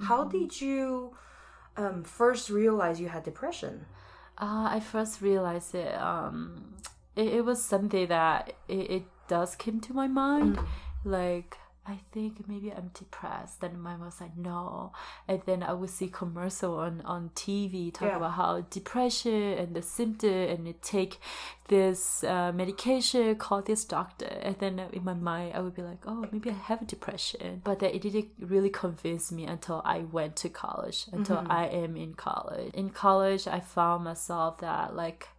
How 0.08 0.24
did 0.24 0.62
you 0.62 1.16
um, 1.76 2.04
first 2.04 2.50
realize 2.50 3.00
you 3.00 3.10
had 3.10 3.24
depression? 3.24 3.86
Uh, 4.38 4.68
I 4.76 4.80
first 4.80 5.22
realized 5.22 5.76
it. 5.76 5.94
Um, 5.96 6.76
it, 7.16 7.28
it 7.28 7.46
was 7.46 7.62
something 7.64 8.08
that 8.08 8.54
it, 8.70 8.92
it 8.98 9.04
does 9.28 9.56
came 9.56 9.82
to 9.82 9.94
my 9.94 10.08
mind. 10.08 10.60
Like 11.04 11.58
I 11.88 12.00
think 12.12 12.48
maybe 12.48 12.72
I'm 12.72 12.92
depressed. 12.94 13.62
Then 13.62 13.80
my 13.80 13.92
mom 13.96 14.06
was 14.06 14.20
like, 14.20 14.36
no. 14.38 14.92
And 15.28 15.42
then 15.46 15.64
I 15.64 15.74
would 15.74 15.90
see 15.90 16.10
commercial 16.10 16.76
on 16.76 17.02
on 17.06 17.30
TV 17.36 17.94
talk 17.94 18.10
Yeah. 18.10 18.18
about 18.18 18.34
how 18.34 18.62
depression 18.70 19.58
and 19.62 19.76
the 19.76 19.82
symptom 19.82 20.30
and 20.30 20.68
it 20.68 20.82
take 20.82 21.20
this 21.70 22.24
uh, 22.24 22.52
medication. 22.54 23.36
Call 23.36 23.62
this 23.62 23.86
doctor. 23.86 24.26
And 24.42 24.56
then 24.60 24.80
in 24.92 25.04
my 25.04 25.14
mind, 25.14 25.54
I 25.56 25.60
would 25.62 25.76
be 25.76 25.82
like, 25.82 26.04
oh, 26.06 26.26
maybe 26.32 26.50
I 26.50 26.60
have 26.70 26.86
depression. 26.88 27.62
But 27.64 27.80
then 27.80 27.92
it 27.96 28.02
didn't 28.02 28.30
really 28.40 28.70
convince 28.70 29.32
me 29.32 29.46
until 29.46 29.82
I 29.86 30.00
went 30.00 30.36
to 30.38 30.50
college. 30.50 31.06
Until 31.14 31.44
I 31.50 31.66
am 31.68 31.96
in 31.96 32.14
college. 32.16 32.74
In 32.74 32.90
college, 32.90 33.48
I 33.48 33.60
found 33.62 34.04
myself 34.04 34.58
that 34.60 34.96
like. 34.96 35.30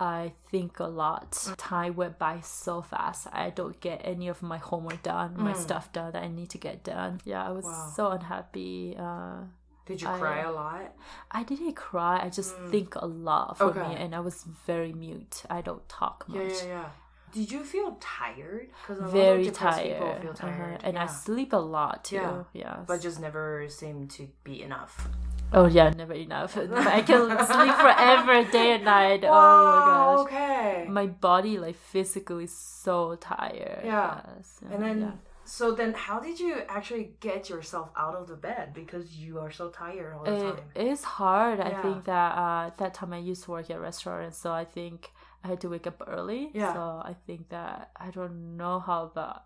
I 0.00 0.32
think 0.50 0.80
a 0.80 0.84
lot. 0.84 1.32
Time 1.58 1.94
went 1.94 2.18
by 2.18 2.40
so 2.40 2.82
fast. 2.82 3.28
I 3.32 3.50
don't 3.50 3.78
get 3.80 4.00
any 4.04 4.28
of 4.28 4.42
my 4.42 4.58
homework 4.58 5.02
done, 5.02 5.34
my 5.36 5.52
stuff 5.52 5.92
done 5.92 6.12
that 6.12 6.22
I 6.24 6.28
need 6.28 6.50
to 6.50 6.58
get 6.58 6.82
done. 6.82 7.20
Yeah, 7.24 7.46
I 7.46 7.50
was 7.52 7.64
Wow. 7.64 7.92
so 7.94 8.08
unhappy. 8.10 8.96
Uh, 8.98 9.44
Did 9.86 10.02
you 10.02 10.08
I- 10.08 10.18
cry 10.18 10.38
a 10.40 10.50
lot? 10.50 10.92
I 11.30 11.42
didn't 11.44 11.74
cry. 11.74 12.20
I 12.20 12.30
just 12.30 12.56
think 12.70 12.94
a 12.96 13.06
lot 13.06 13.58
for 13.58 13.72
me, 13.74 13.80
Okay. 13.80 13.94
and 14.02 14.14
I 14.14 14.20
was 14.20 14.42
very 14.66 14.92
mute. 14.92 15.44
I 15.50 15.60
don't 15.60 15.88
talk 15.88 16.28
much. 16.28 16.38
Yeah, 16.38 16.48
yeah, 16.48 16.64
yeah. 16.66 16.88
Did 17.32 17.50
you 17.50 17.64
feel 17.64 17.96
tired? 18.00 18.68
Because 18.86 19.10
Very 19.12 19.50
tired, 19.50 19.98
people 19.98 20.14
feel 20.20 20.30
Uh-huh. 20.30 20.48
tired, 20.48 20.80
and 20.84 20.98
I 20.98 21.06
sleep 21.06 21.52
a 21.52 21.56
lot 21.56 22.04
too. 22.04 22.16
Yeah. 22.16 22.44
Yes. 22.52 22.78
but 22.86 23.00
just 23.00 23.20
never 23.20 23.68
seemed 23.68 24.10
to 24.12 24.28
be 24.44 24.62
enough. 24.62 25.08
Oh 25.52 25.66
yeah, 25.66 25.90
never 25.90 26.14
enough. 26.14 26.56
I 26.96 27.02
can 27.02 27.28
sleep 27.46 27.74
forever, 27.74 28.50
day 28.50 28.72
and 28.76 28.84
night. 28.84 29.22
Wow, 29.22 29.30
oh 29.30 29.64
my 29.68 29.84
gosh. 29.86 30.26
okay. 30.26 30.86
My 30.88 31.06
body 31.06 31.58
like 31.58 31.76
physically 31.76 32.46
so 32.46 33.16
tired. 33.16 33.82
Yeah. 33.84 34.20
Yes. 34.36 34.60
and 34.70 34.82
then, 34.82 35.00
yeah. 35.00 35.10
so 35.44 35.72
then, 35.72 35.92
how 35.92 36.20
did 36.20 36.40
you 36.40 36.62
actually 36.68 37.12
get 37.20 37.50
yourself 37.50 37.90
out 37.96 38.14
of 38.14 38.28
the 38.28 38.36
bed 38.36 38.72
because 38.74 39.14
you 39.16 39.38
are 39.38 39.50
so 39.50 39.68
tired 39.68 40.14
all 40.14 40.24
the 40.24 40.34
it 40.34 40.56
time? 40.56 40.64
is 40.74 41.04
hard. 41.04 41.60
I 41.60 41.82
think 41.82 42.04
that 42.04 42.30
uh, 42.44 42.70
that 42.78 42.94
time 42.94 43.12
I 43.12 43.18
used 43.18 43.44
to 43.44 43.50
work 43.50 43.68
at 43.70 43.76
a 43.76 43.80
restaurant, 43.80 44.34
so 44.34 44.52
I 44.52 44.64
think 44.64 45.10
I 45.44 45.48
had 45.48 45.60
to 45.62 45.68
wake 45.68 45.86
up 45.86 46.02
early. 46.06 46.50
Yeah. 46.54 46.72
So 46.72 46.80
I 46.80 47.14
think 47.26 47.50
that 47.50 47.90
I 47.96 48.10
don't 48.10 48.56
know 48.56 48.78
how, 48.80 49.10
but 49.14 49.44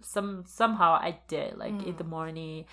some 0.00 0.44
somehow 0.46 0.92
I 0.92 1.18
did. 1.28 1.56
Like 1.56 1.70
in 1.88 1.94
Mm. 1.94 1.98
the 1.98 2.04
morning, 2.04 2.66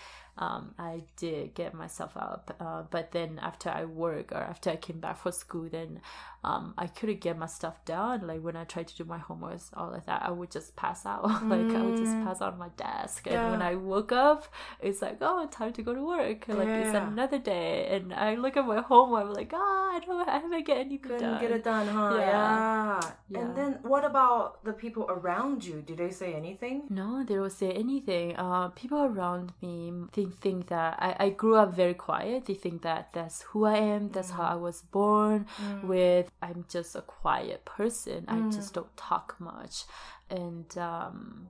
um, 0.46 0.64
I 0.80 0.94
did 1.24 1.54
get 1.54 1.72
myself 1.84 2.14
up. 2.18 2.44
Uh, 2.60 2.82
but 2.96 3.06
then 3.16 3.32
after 3.50 3.70
I 3.70 3.84
work 3.86 4.28
or 4.36 4.44
after 4.54 4.68
I 4.72 4.78
came 4.88 5.00
back 5.00 5.18
for 5.24 5.32
school, 5.32 5.68
then 5.78 6.02
um, 6.44 6.74
I 6.84 6.88
couldn't 6.88 7.22
get 7.22 7.38
my 7.38 7.46
stuff 7.58 7.78
done. 7.86 8.20
Like 8.30 8.42
when 8.48 8.56
I 8.56 8.66
tried 8.74 8.88
to 8.92 8.96
do 9.02 9.06
my 9.06 9.20
homework, 9.28 9.62
all 9.80 9.94
of 9.94 10.06
that, 10.08 10.22
I 10.28 10.32
would 10.32 10.52
just 10.58 10.76
pass 10.76 11.06
out. 11.06 11.24
like 11.54 11.70
I 11.80 11.82
would 11.86 11.98
just 11.98 12.16
Mm. 12.18 12.24
pass 12.26 12.42
out 12.42 12.54
on 12.54 12.60
my 12.60 12.72
desk, 12.88 13.28
and 13.28 13.52
when 13.52 13.62
I 13.62 13.76
woke 13.76 14.12
up, 14.12 14.42
it's 14.82 15.02
like, 15.06 15.18
oh, 15.22 15.46
time 15.60 15.74
to 15.74 15.82
go 15.84 15.94
to 15.94 16.04
work. 16.16 16.48
Like 16.48 16.74
it's 16.82 16.96
another 16.96 17.38
day, 17.40 17.88
and 17.96 18.12
I 18.14 18.36
look 18.36 18.58
at 18.58 18.66
my 18.66 18.82
homework, 18.82 19.26
I'm 19.28 19.34
like, 19.42 19.52
ah, 19.54 19.96
I 19.96 20.00
don't, 20.06 20.28
I 20.28 20.40
haven't 20.40 20.66
get 20.66 20.78
anything 20.78 21.00
Couldn't 21.12 21.32
done. 21.32 21.42
get 21.42 21.52
it 21.52 21.64
done, 21.64 21.88
huh? 21.88 22.16
Yeah. 22.18 22.26
Yeah. 22.26 23.12
Yeah. 23.30 23.40
And 23.42 23.56
then, 23.56 23.72
what 23.84 24.04
about 24.04 24.64
the 24.66 24.74
people 24.74 25.06
around 25.08 25.64
you? 25.64 25.82
Did 25.82 25.98
they 26.00 26.10
say 26.12 26.34
anything? 26.34 26.84
No, 26.90 27.24
they 27.24 27.36
don't 27.36 27.52
say 27.52 27.72
anything. 27.72 28.36
Uh, 28.36 28.70
people 28.70 29.04
around 29.04 29.54
me 29.62 29.94
think 30.12 30.31
think 30.32 30.68
that 30.68 30.98
I, 31.00 31.16
I 31.26 31.30
grew 31.30 31.56
up 31.56 31.74
very 31.76 31.94
quiet. 31.94 32.46
They 32.46 32.54
think 32.56 32.82
that 32.82 33.14
that's 33.14 33.44
who 33.44 33.66
I 33.66 33.78
am. 33.78 34.10
That's 34.10 34.32
how 34.32 34.44
I 34.44 34.56
was 34.56 34.82
born. 34.82 35.46
With 35.84 36.32
I'm 36.42 36.66
just 36.70 36.96
a 36.96 37.02
quiet 37.02 37.66
person. 37.66 38.26
I 38.28 38.42
just 38.52 38.74
don't 38.74 38.96
talk 38.98 39.36
much, 39.40 39.84
and 40.30 40.76
um, 40.78 41.48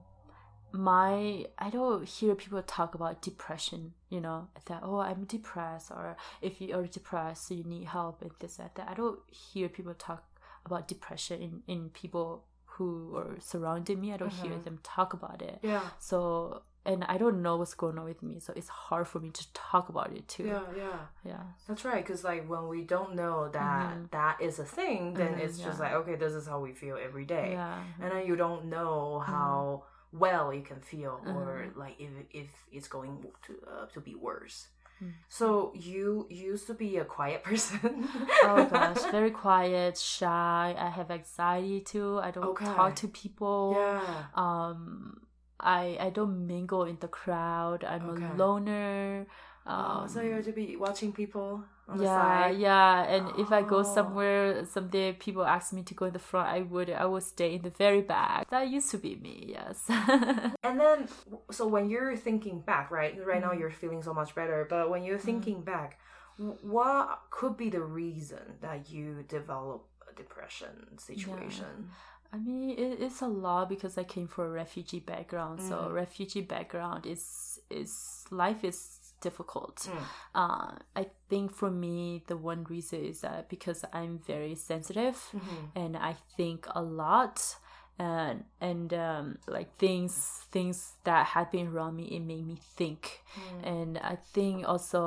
my 0.72 1.46
I 1.58 1.70
don't 1.70 2.08
hear 2.08 2.36
people 2.36 2.62
talk 2.64 2.96
about 2.96 3.22
depression. 3.22 3.94
You 4.10 4.22
know 4.22 4.48
that 4.66 4.82
oh 4.84 5.00
I'm 5.00 5.26
depressed 5.26 5.92
or 5.92 6.16
if 6.42 6.62
you 6.62 6.76
are 6.76 6.86
depressed 6.88 7.48
so 7.48 7.54
you 7.54 7.64
need 7.64 7.86
help 7.88 8.22
and 8.22 8.32
this 8.40 8.60
and 8.60 8.70
that. 8.76 8.88
I 8.90 8.94
don't 8.94 9.20
hear 9.30 9.68
people 9.70 9.94
talk 9.94 10.24
about 10.66 10.88
depression 10.88 11.42
in 11.42 11.64
in 11.68 11.90
people 11.90 12.46
who 12.76 13.16
are 13.18 13.36
surrounding 13.40 14.00
me. 14.00 14.14
I 14.14 14.18
don't 14.18 14.32
hear 14.32 14.54
Mhm. 14.54 14.64
them 14.64 14.80
talk 14.82 15.12
about 15.14 15.42
it. 15.42 15.60
Yeah. 15.62 15.90
So 16.00 16.62
and 16.86 17.04
I 17.06 17.18
don't 17.18 17.42
know 17.42 17.58
what's 17.58 17.74
going 17.76 17.98
on 18.00 18.06
with 18.06 18.22
me, 18.24 18.40
so 18.40 18.54
it's 18.56 18.68
hard 18.70 19.08
for 19.08 19.20
me 19.20 19.30
to 19.30 19.54
talk 19.54 19.90
about 19.90 20.12
it 20.14 20.28
too. 20.28 20.46
Yeah, 20.46 20.62
yeah. 20.76 21.00
Yeah. 21.24 21.44
That's 21.68 21.86
right. 21.86 22.04
Because, 22.04 22.24
like, 22.24 22.48
when 22.50 22.68
we 22.68 22.82
don't 22.84 23.14
know 23.16 23.50
that 23.50 23.90
Mhm. 23.96 24.10
that 24.12 24.42
is 24.42 24.58
a 24.60 24.66
thing, 24.66 25.14
then 25.14 25.34
Mhm, 25.36 25.40
it's 25.44 25.60
just 25.60 25.80
like, 25.80 25.94
okay, 25.94 26.16
this 26.16 26.34
is 26.34 26.48
how 26.48 26.60
we 26.60 26.74
feel 26.74 26.98
every 26.98 27.26
day. 27.26 27.52
Yeah. 27.54 27.84
And 28.02 28.12
then 28.12 28.26
you 28.26 28.36
don't 28.36 28.66
know 28.66 29.20
how 29.20 29.84
well 30.12 30.54
you 30.54 30.64
can 30.64 30.82
feel 30.82 31.22
or, 31.36 31.66
Mhm. 31.68 31.76
like, 31.78 31.96
if, 32.00 32.12
if 32.32 32.50
it's 32.72 32.88
going 32.88 33.26
to, 33.46 33.54
uh, 33.72 33.86
to 33.94 34.00
be 34.02 34.16
worse. 34.16 34.68
Mm. 35.02 35.14
So, 35.30 35.72
you 35.74 36.28
used 36.30 36.66
to 36.68 36.74
be 36.74 36.98
a 36.98 37.06
quiet 37.06 37.44
person. 37.50 38.08
oh 38.44 38.66
gosh, 38.66 39.02
very 39.12 39.32
quiet, 39.32 39.98
shy. 39.98 40.76
I 40.78 40.90
have 40.90 41.10
anxiety 41.12 41.82
too. 41.82 42.20
I 42.20 42.30
don't 42.32 42.44
Okay. 42.54 42.66
talk 42.66 42.96
to 42.98 43.08
people. 43.08 43.74
Yeah. 43.78 44.26
Um, 44.36 45.22
I 45.62 45.98
I 46.00 46.10
don't 46.10 46.48
mingle 46.48 46.84
in 46.84 46.98
the 47.00 47.08
crowd. 47.08 47.84
I'm 47.84 48.10
Okay. 48.10 48.26
a 48.26 48.34
loner. 48.36 49.26
Um, 49.66 49.86
oh, 50.04 50.08
so 50.08 50.22
you 50.22 50.34
have 50.34 50.46
to 50.46 50.52
be 50.54 50.76
watching 50.76 51.14
people 51.14 51.64
on 51.88 51.98
the 51.98 52.04
yeah, 52.04 52.18
side. 52.50 52.58
yeah. 52.58 53.04
And 53.14 53.30
if 53.38 53.52
I 53.52 53.62
go 53.62 53.80
Oh. 53.86 53.94
somewhere 53.98 54.66
someday, 54.66 55.14
people 55.14 55.46
ask 55.46 55.72
me 55.72 55.84
to 55.84 55.94
go 55.94 56.06
in 56.10 56.14
the 56.14 56.20
front. 56.30 56.48
I 56.50 56.62
would. 56.62 56.90
I 56.90 57.06
would 57.06 57.22
stay 57.24 57.56
in 57.56 57.62
the 57.62 57.70
very 57.70 58.02
back. 58.02 58.50
That 58.50 58.70
used 58.70 58.90
to 58.92 58.98
be 58.98 59.16
me. 59.16 59.54
Yes. 59.58 59.86
And 60.68 60.80
then, 60.80 61.08
so 61.52 61.68
when 61.68 61.90
you're 61.92 62.16
thinking 62.18 62.62
back, 62.62 62.90
right? 62.90 63.14
Right 63.24 63.42
now 63.42 63.52
Mhm. 63.54 63.60
you're 63.60 63.72
feeling 63.84 64.02
so 64.02 64.14
much 64.14 64.34
better, 64.34 64.66
but 64.70 64.90
when 64.90 65.04
you're 65.04 65.20
thinking 65.32 65.62
back, 65.62 66.00
what 66.38 67.06
could 67.30 67.56
be 67.58 67.70
the 67.70 67.82
reason 67.84 68.58
that 68.62 68.90
you 68.90 69.24
develop 69.28 69.86
a 70.10 70.14
depression 70.16 70.98
situation? 70.98 71.90
I 72.34 72.38
mean, 72.38 72.70
it, 72.72 73.02
it's 73.02 73.22
a 73.22 73.28
lot 73.28 73.68
because 73.70 73.98
I 73.98 74.04
came 74.06 74.28
from 74.28 74.46
a 74.46 74.50
refugee 74.50 75.00
background. 75.02 75.60
So 75.62 75.76
Mm. 75.76 75.94
refugee 75.94 76.42
background 76.42 77.06
is 77.06 77.60
is 77.70 78.26
life 78.32 78.64
is 78.64 78.98
difficult. 79.22 79.76
Mm. 79.90 80.04
Uh, 80.34 80.72
I 80.96 81.06
think 81.30 81.54
for 81.54 81.70
me, 81.70 82.24
the 82.28 82.38
one 82.38 82.64
reason 82.64 83.04
is 83.06 83.22
that 83.22 83.50
because 83.50 83.84
I'm 83.94 84.20
very 84.20 84.56
sensitive 84.56 85.18
Mhm. 85.34 85.72
and 85.76 85.98
I 85.98 86.14
think 86.38 86.68
a 86.76 86.82
lot. 86.82 87.58
And 88.00 88.46
and 88.62 88.94
um, 88.94 89.38
like 89.48 89.70
things 89.78 90.14
things 90.52 90.94
that 91.04 91.26
happen 91.28 91.68
around 91.68 91.96
me, 91.98 92.06
it 92.16 92.22
made 92.22 92.48
me 92.48 92.56
think, 92.78 93.22
Mm. 93.36 93.68
and 93.74 93.98
I 94.00 94.16
think 94.34 94.68
also 94.68 95.02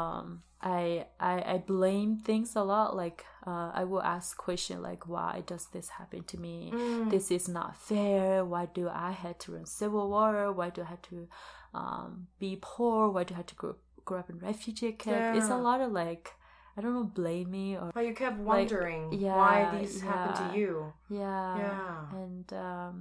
um, 0.00 0.42
I, 0.64 1.04
I 1.20 1.34
I 1.54 1.56
blame 1.58 2.16
things 2.24 2.56
a 2.56 2.62
lot. 2.64 2.96
Like 2.96 3.24
uh, 3.46 3.70
I 3.74 3.84
will 3.84 4.00
ask 4.02 4.36
question 4.38 4.80
like, 4.80 5.06
why 5.06 5.42
does 5.46 5.66
this 5.66 5.88
happen 6.00 6.24
to 6.24 6.36
me? 6.40 6.72
Mm. 6.72 7.10
This 7.10 7.30
is 7.30 7.48
not 7.48 7.76
fair. 7.76 8.44
Why 8.46 8.64
do 8.72 8.88
I 8.88 9.12
have 9.12 9.36
to 9.40 9.52
run 9.52 9.66
civil 9.66 10.08
war? 10.08 10.50
Why 10.52 10.70
do 10.70 10.80
I 10.80 10.86
have 10.86 11.02
to 11.12 11.28
um, 11.74 12.28
be 12.40 12.56
poor? 12.60 13.10
Why 13.10 13.24
do 13.24 13.34
I 13.34 13.36
have 13.36 13.46
to 13.52 13.54
grow, 13.54 13.76
grow 14.06 14.20
up 14.20 14.30
in 14.30 14.38
refugee 14.38 14.92
camp? 14.92 15.36
It's 15.36 15.50
a 15.50 15.58
lot 15.58 15.82
of 15.82 15.92
like 15.92 16.32
I 16.76 16.80
don't 16.80 16.94
know, 16.94 17.04
blame 17.04 17.50
me 17.50 17.76
or 17.76 17.90
But 17.94 18.06
you 18.06 18.14
kept 18.14 18.38
Like, 18.38 18.46
wondering 18.72 19.12
yeah, 19.12 19.36
why 19.36 19.78
these 19.78 20.00
happen 20.00 20.32
yeah. 20.34 20.50
to 20.52 20.58
you. 20.58 20.92
yeah 21.10 21.58
Yeah. 21.58 22.22
and 22.22 22.52
um, 22.52 22.94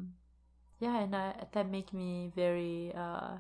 yeah, 0.79 0.99
and 0.99 1.15
I, 1.15 1.47
that 1.53 1.69
made 1.71 1.93
me 1.93 2.29
very 2.35 2.91
uh, 2.93 3.37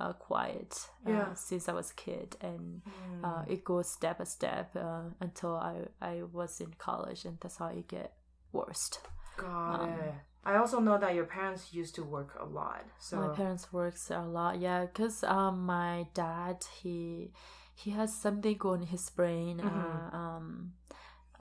uh, 0.00 0.12
quiet 0.14 0.72
uh, 1.06 1.10
Yeah. 1.10 1.34
since 1.34 1.68
I 1.68 1.72
was 1.72 1.90
a 1.90 1.94
kid, 1.94 2.36
and 2.40 2.82
Mm. 2.82 3.24
uh, 3.24 3.44
it 3.46 3.64
goes 3.64 3.88
step 3.92 4.18
by 4.18 4.24
step 4.24 4.74
uh, 4.76 5.10
until 5.20 5.54
I 5.56 5.74
I 6.00 6.22
was 6.32 6.60
in 6.60 6.72
college, 6.78 7.24
and 7.28 7.38
that's 7.40 7.58
how 7.58 7.68
it 7.68 7.86
get 7.88 8.12
worst. 8.52 9.00
Got 9.36 9.82
um, 9.82 9.98
it. 9.98 10.14
I 10.44 10.56
also 10.56 10.80
know 10.80 10.96
that 10.98 11.14
your 11.14 11.26
parents 11.26 11.72
used 11.72 11.94
to 11.96 12.02
work 12.02 12.36
a 12.40 12.44
lot. 12.44 12.84
So 12.98 13.16
my 13.16 13.28
parents 13.28 13.72
works 13.72 14.10
a 14.10 14.20
lot, 14.24 14.58
yeah, 14.58 14.86
because 14.86 15.22
um, 15.24 15.66
my 15.66 16.06
dad 16.14 16.64
he 16.82 17.32
he 17.74 17.90
has 17.92 18.12
something 18.14 18.56
going 18.56 18.82
in 18.82 18.88
his 18.88 19.08
brain, 19.10 19.60
uh, 19.60 20.10
um, 20.16 20.72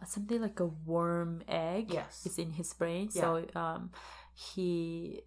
something 0.05 0.41
like 0.41 0.59
a 0.59 0.67
worm 0.85 1.41
egg. 1.47 1.93
Yes. 1.93 2.25
is 2.25 2.37
in 2.37 2.51
his 2.51 2.73
brain. 2.73 3.09
Yeah. 3.13 3.21
So 3.21 3.45
um, 3.55 3.91
he 4.35 5.21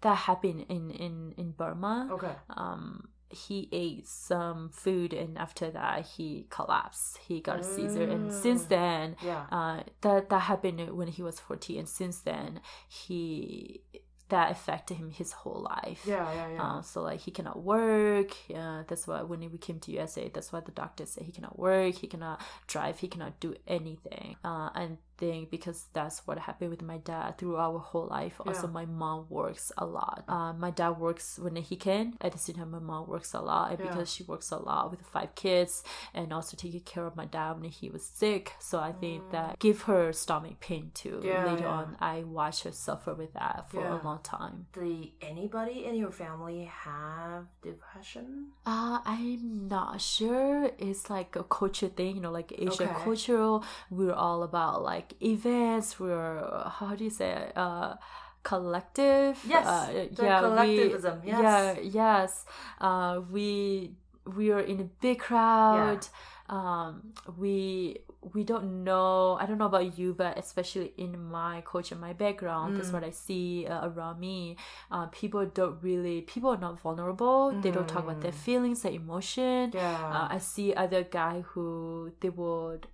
that 0.00 0.16
happened 0.16 0.66
in 0.68 0.90
in 0.90 1.34
in 1.36 1.52
Burma. 1.52 2.08
okay. 2.12 2.34
Um, 2.50 3.08
he 3.30 3.68
ate 3.72 4.08
some 4.08 4.70
food 4.70 5.12
and 5.12 5.36
after 5.36 5.70
that 5.70 6.06
he 6.06 6.46
collapsed. 6.48 7.18
He 7.18 7.40
got 7.40 7.58
a 7.60 7.62
seizure, 7.62 8.04
and 8.04 8.32
since 8.32 8.62
Mm. 8.64 8.68
then 8.68 9.16
Yeah. 9.22 9.44
uh, 9.52 9.82
that 10.00 10.30
that 10.30 10.38
happened 10.48 10.80
when 10.96 11.08
he 11.08 11.22
was 11.22 11.38
14 11.38 11.78
and 11.80 11.88
since 11.88 12.20
then 12.20 12.60
he 12.88 13.82
that 14.30 14.50
affected 14.50 14.98
him 14.98 15.10
his 15.10 15.32
whole 15.32 15.62
life 15.62 16.04
Yeah, 16.06 16.30
yeah, 16.34 16.48
yeah. 16.54 16.62
uh, 16.62 16.82
so 16.82 17.00
like 17.02 17.20
he 17.20 17.30
cannot 17.30 17.62
work 17.62 18.30
uh, 18.54 18.82
that's 18.86 19.06
why 19.08 19.22
when 19.22 19.40
we 19.50 19.56
came 19.56 19.80
to 19.80 19.90
usa 19.90 20.28
that's 20.28 20.52
why 20.52 20.60
the 20.60 20.70
doctor 20.72 21.06
said 21.06 21.22
he 21.24 21.32
cannot 21.32 21.58
work 21.58 21.94
he 21.94 22.06
cannot 22.08 22.38
drive 22.66 22.98
he 22.98 23.08
cannot 23.08 23.40
do 23.40 23.54
anything 23.66 24.36
uh, 24.44 24.68
and 24.74 24.98
think 25.18 25.50
because 25.50 25.86
that's 25.92 26.18
what 26.26 26.38
happened 26.38 26.70
with 26.70 26.82
my 26.82 26.98
dad 26.98 27.36
through 27.38 27.56
our 27.56 27.78
whole 27.78 28.06
life 28.18 28.36
also 28.46 28.66
Yeah. 28.68 28.72
my 28.80 28.86
mom 28.86 29.26
works 29.28 29.66
a 29.76 29.86
lot 29.98 30.24
uh, 30.28 30.52
my 30.64 30.70
dad 30.70 30.92
works 31.06 31.38
when 31.44 31.56
he 31.56 31.76
can 31.76 32.14
at 32.20 32.32
the 32.32 32.38
same 32.38 32.56
time 32.56 32.70
my 32.70 32.78
mom 32.92 33.06
works 33.08 33.34
a 33.34 33.40
lot 33.40 33.70
and 33.72 33.78
Yeah. 33.80 33.86
because 33.88 34.08
she 34.14 34.22
works 34.32 34.50
a 34.52 34.58
lot 34.70 34.90
with 34.92 35.02
five 35.16 35.34
kids 35.34 35.82
and 36.14 36.32
also 36.32 36.56
taking 36.56 36.80
care 36.92 37.06
of 37.10 37.16
my 37.16 37.26
dad 37.26 37.52
when 37.60 37.70
he 37.80 37.90
was 37.90 38.04
sick 38.22 38.52
so 38.70 38.78
i 38.78 38.92
think 38.92 39.18
that 39.30 39.58
give 39.58 39.82
her 39.90 40.12
stomach 40.12 40.56
pain 40.60 40.90
too 40.94 41.18
Mm. 41.18 41.24
Yeah, 41.24 41.44
later 41.50 41.66
on 41.78 41.96
i 42.00 42.16
watched 42.38 42.62
her 42.64 42.72
suffer 42.72 43.12
with 43.22 43.32
that 43.34 43.56
for 43.70 43.82
a 43.94 43.96
long 44.06 44.20
time 44.22 44.66
Did 44.72 45.10
anybody 45.20 45.84
in 45.88 45.94
your 46.02 46.12
family 46.12 46.64
have 46.86 47.46
depression? 47.62 48.48
Uh, 48.66 48.98
I'm 49.04 49.68
not 49.68 50.00
sure. 50.00 50.70
It's 50.78 51.08
like 51.08 51.36
a 51.36 51.44
culture 51.44 51.88
thing, 51.88 52.16
you 52.16 52.22
know, 52.22 52.30
like 52.30 52.52
Asian 52.58 52.88
Okay. 52.88 52.98
cultural. 53.04 53.64
We're 53.90 54.12
all 54.26 54.42
about 54.42 54.82
like 54.82 55.07
events. 55.20 55.98
We're 56.00 56.40
how 56.78 56.94
do 56.94 57.04
you 57.04 57.10
say 57.10 57.30
it? 57.32 57.56
Uh, 57.56 57.96
collective. 58.42 59.38
Yes, 59.46 59.66
Uh, 59.66 60.06
yeah, 60.22 60.40
collectivism, 60.40 61.20
We, 61.22 61.28
yes. 61.28 61.40
Yeah. 61.42 61.80
Yes. 61.82 62.44
Uh, 62.80 63.20
we 63.30 63.92
we 64.36 64.50
are 64.52 64.60
in 64.60 64.80
a 64.80 64.88
big 65.00 65.18
crowd 65.20 66.06
um 66.50 67.12
we 67.38 67.96
we 68.34 68.42
don't 68.44 68.84
know 68.84 69.36
i 69.40 69.44
don't 69.46 69.58
know 69.58 69.66
about 69.66 69.98
you 69.98 70.12
but 70.14 70.36
especially 70.38 70.92
in 70.96 71.12
my 71.30 71.62
culture 71.62 71.94
my 71.96 72.12
background 72.12 72.76
that's 72.76 72.88
Mm. 72.90 72.94
what 72.94 73.04
i 73.04 73.10
see 73.10 73.66
uh, 73.66 73.88
around 73.88 74.18
me 74.20 74.56
uh, 74.90 75.06
people 75.06 75.44
don't 75.46 75.76
really 75.82 76.22
people 76.22 76.50
are 76.50 76.58
not 76.58 76.80
vulnerable 76.80 77.52
they 77.62 77.70
don't 77.70 77.88
talk 77.88 78.04
about 78.04 78.20
their 78.20 78.32
Mm. 78.32 78.44
feelings 78.46 78.82
their 78.82 78.92
emotion 78.92 79.70
Yeah. 79.72 80.08
uh, 80.16 80.28
i 80.30 80.38
see 80.38 80.74
other 80.74 81.04
guy 81.04 81.40
who 81.52 82.12
they 82.20 82.30
would 82.30 82.86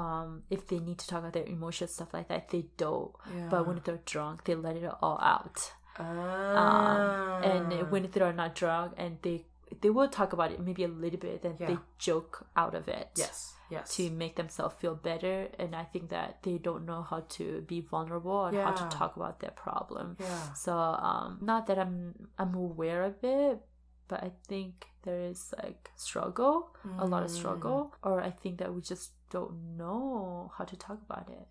um 0.00 0.28
if 0.56 0.60
they 0.70 0.78
need 0.88 0.98
to 1.02 1.06
talk 1.10 1.20
about 1.22 1.32
their 1.38 1.48
emotions 1.56 1.90
stuff 1.96 2.12
like 2.16 2.28
that 2.32 2.42
they 2.52 2.64
don't. 2.84 3.12
Yeah. 3.34 3.48
but 3.52 3.60
when 3.66 3.78
they're 3.84 4.04
drunk 4.14 4.36
they 4.46 4.54
let 4.66 4.76
it 4.76 4.90
all 5.02 5.18
out. 5.34 5.58
Ah. 5.98 7.38
um, 7.40 7.42
and 7.50 7.90
when 7.90 8.02
they're 8.12 8.32
not 8.42 8.54
drunk 8.62 8.92
and 9.02 9.12
they 9.22 9.36
they 9.82 9.90
will 9.96 10.08
talk 10.18 10.30
about 10.36 10.52
it 10.52 10.58
maybe 10.60 10.84
a 10.84 10.92
little 11.04 11.18
bit 11.18 11.42
then 11.42 11.54
they 11.58 11.76
joke 11.98 12.46
out 12.62 12.74
of 12.80 12.86
it 12.98 13.08
yes, 13.16 13.54
yes, 13.74 13.96
to 13.96 14.02
make 14.22 14.34
themselves 14.36 14.74
feel 14.82 14.94
better. 14.94 15.48
And 15.58 15.74
i 15.74 15.84
think 15.92 16.10
that 16.10 16.30
they 16.44 16.56
don't 16.68 16.84
know 16.90 17.02
how 17.10 17.20
to 17.36 17.44
be 17.66 17.80
vulnerable 17.80 18.44
and 18.46 18.56
how 18.66 18.72
to 18.82 18.86
talk 18.98 19.16
about 19.16 19.40
their 19.40 19.54
problem. 19.66 20.16
Yeah, 20.20 20.52
so 20.64 20.72
um 21.10 21.38
not 21.50 21.66
that 21.68 21.78
i'm 21.84 21.96
i'm 22.38 22.54
aware 22.54 23.02
of 23.10 23.16
it 23.24 23.58
but 24.06 24.18
i 24.22 24.30
think 24.46 24.86
there 25.02 25.20
is 25.32 25.42
like 25.62 25.90
struggle 25.96 26.56
a 27.04 27.06
lot 27.12 27.22
of 27.26 27.30
Mm. 27.30 27.38
struggle. 27.40 27.80
Or 28.08 28.20
i 28.20 28.30
think 28.30 28.58
that 28.60 28.70
we 28.74 28.80
just 28.82 29.10
don't 29.30 29.76
know 29.76 30.50
how 30.56 30.64
to 30.64 30.76
talk 30.76 30.98
about 31.08 31.28
it 31.28 31.46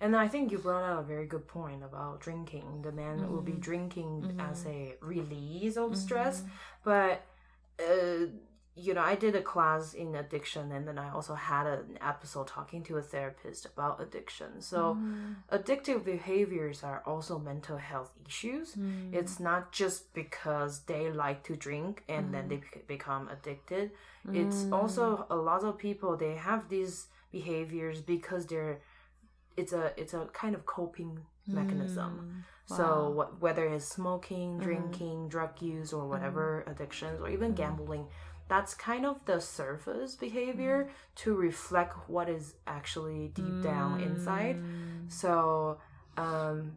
And 0.00 0.14
I 0.14 0.28
think 0.28 0.52
you 0.52 0.58
brought 0.58 0.84
out 0.84 1.00
a 1.00 1.02
very 1.02 1.26
good 1.26 1.48
point 1.48 1.82
about 1.82 2.20
drinking. 2.20 2.82
The 2.82 2.92
man 2.92 3.28
will 3.28 3.42
be 3.42 3.52
Mhm. 3.54 3.60
drinking 3.60 4.22
Mhm. 4.22 4.50
as 4.50 4.64
a 4.66 4.94
release 5.00 5.76
of 5.76 5.96
stress, 5.96 6.42
Mhm. 6.42 6.50
but 6.84 7.22
uh, 7.78 8.26
you 8.78 8.92
know, 8.92 9.00
I 9.00 9.14
did 9.14 9.34
a 9.34 9.40
class 9.42 9.94
in 9.94 10.14
addiction, 10.14 10.70
and 10.70 10.86
then 10.86 10.98
I 10.98 11.08
also 11.10 11.34
had 11.34 11.66
an 11.66 11.98
episode 12.02 12.46
talking 12.46 12.82
to 12.84 12.98
a 12.98 13.02
therapist 13.02 13.64
about 13.64 14.00
addiction. 14.02 14.60
So, 14.60 14.80
Mm. 14.94 15.36
addictive 15.50 16.04
behaviors 16.04 16.84
are 16.84 17.02
also 17.06 17.38
mental 17.38 17.78
health 17.78 18.12
issues. 18.26 18.74
Mm. 18.74 19.14
It's 19.14 19.40
not 19.40 19.72
just 19.72 20.12
because 20.12 20.72
they 20.84 21.10
like 21.10 21.42
to 21.44 21.56
drink 21.56 22.04
and 22.08 22.34
then 22.34 22.48
they 22.48 22.60
become 22.86 23.28
addicted. 23.28 23.92
It's 24.42 24.64
Mm. 24.64 24.72
also 24.78 25.26
a 25.30 25.36
lot 25.36 25.62
of 25.64 25.78
people 25.78 26.10
they 26.16 26.34
have 26.36 26.68
these 26.68 27.08
behaviors 27.32 28.00
because 28.02 28.46
they're 28.46 28.80
it's 29.56 29.72
a 29.72 29.84
it's 30.00 30.12
a 30.12 30.26
kind 30.42 30.54
of 30.54 30.66
coping 30.66 31.12
mechanism. 31.46 32.12
Mm. 32.68 32.76
So 32.76 33.10
what, 33.10 33.40
whether 33.40 33.64
it's 33.74 33.86
smoking, 33.86 34.58
drinking, 34.58 35.28
drug 35.28 35.62
use, 35.62 35.92
or 35.92 36.04
whatever 36.08 36.64
addictions, 36.66 37.20
or 37.22 37.28
even 37.30 37.54
gambling, 37.54 38.04
that's 38.48 38.74
kind 38.74 39.04
of 39.06 39.24
the 39.24 39.40
surface 39.40 40.14
behavior 40.14 40.84
Mm-hmm. 40.84 40.92
to 41.16 41.34
reflect 41.34 41.94
what 42.08 42.28
is 42.28 42.54
actually 42.66 43.28
deep 43.34 43.62
down 43.62 44.00
inside. 44.00 44.56
Mm. 44.56 45.10
So, 45.10 45.78
um, 46.16 46.76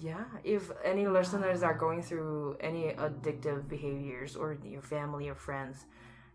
yeah, 0.00 0.24
if 0.44 0.70
any 0.84 1.06
listeners 1.06 1.62
are 1.62 1.74
going 1.74 2.02
through 2.02 2.56
any 2.60 2.84
addictive 2.92 3.68
behaviors 3.68 4.36
or 4.36 4.58
your 4.64 4.82
family 4.82 5.28
or 5.28 5.34
friends, 5.34 5.84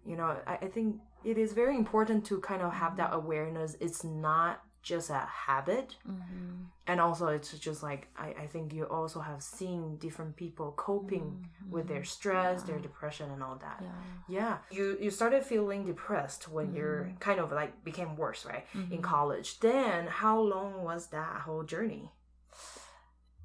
you 0.05 0.15
know, 0.15 0.37
I, 0.47 0.55
I 0.61 0.67
think 0.67 0.97
it 1.23 1.37
is 1.37 1.53
very 1.53 1.75
important 1.75 2.25
to 2.25 2.39
kind 2.39 2.61
of 2.61 2.73
have 2.73 2.97
that 2.97 3.13
awareness. 3.13 3.75
It's 3.79 4.03
not 4.03 4.63
just 4.81 5.09
a 5.09 5.19
habit. 5.47 5.95
Mhm. 6.07 6.65
And 6.88 7.00
also, 7.00 7.27
it's 7.27 7.51
just 7.59 7.83
like, 7.83 8.07
I, 8.17 8.29
I 8.43 8.47
think 8.47 8.73
you 8.73 8.85
also 8.85 9.19
have 9.21 9.41
seen 9.41 9.97
different 9.97 10.35
people 10.35 10.73
coping 10.75 11.47
with 11.69 11.88
their 11.88 12.03
stress, 12.03 12.63
their 12.63 12.79
depression, 12.79 13.29
and 13.31 13.41
all 13.43 13.55
that. 13.57 13.79
Yeah. 13.81 14.01
Yeah, 14.27 14.57
you 14.71 14.97
you 15.00 15.11
started 15.11 15.43
feeling 15.45 15.85
depressed 15.85 16.47
when 16.50 16.73
you're 16.73 17.11
kind 17.19 17.39
of 17.39 17.51
like 17.51 17.83
became 17.83 18.15
worse, 18.17 18.45
right? 18.45 18.65
In 18.95 19.01
college. 19.01 19.59
Then 19.59 20.07
how 20.07 20.39
long 20.41 20.83
was 20.83 21.07
that 21.07 21.41
whole 21.45 21.63
journey? 21.63 22.11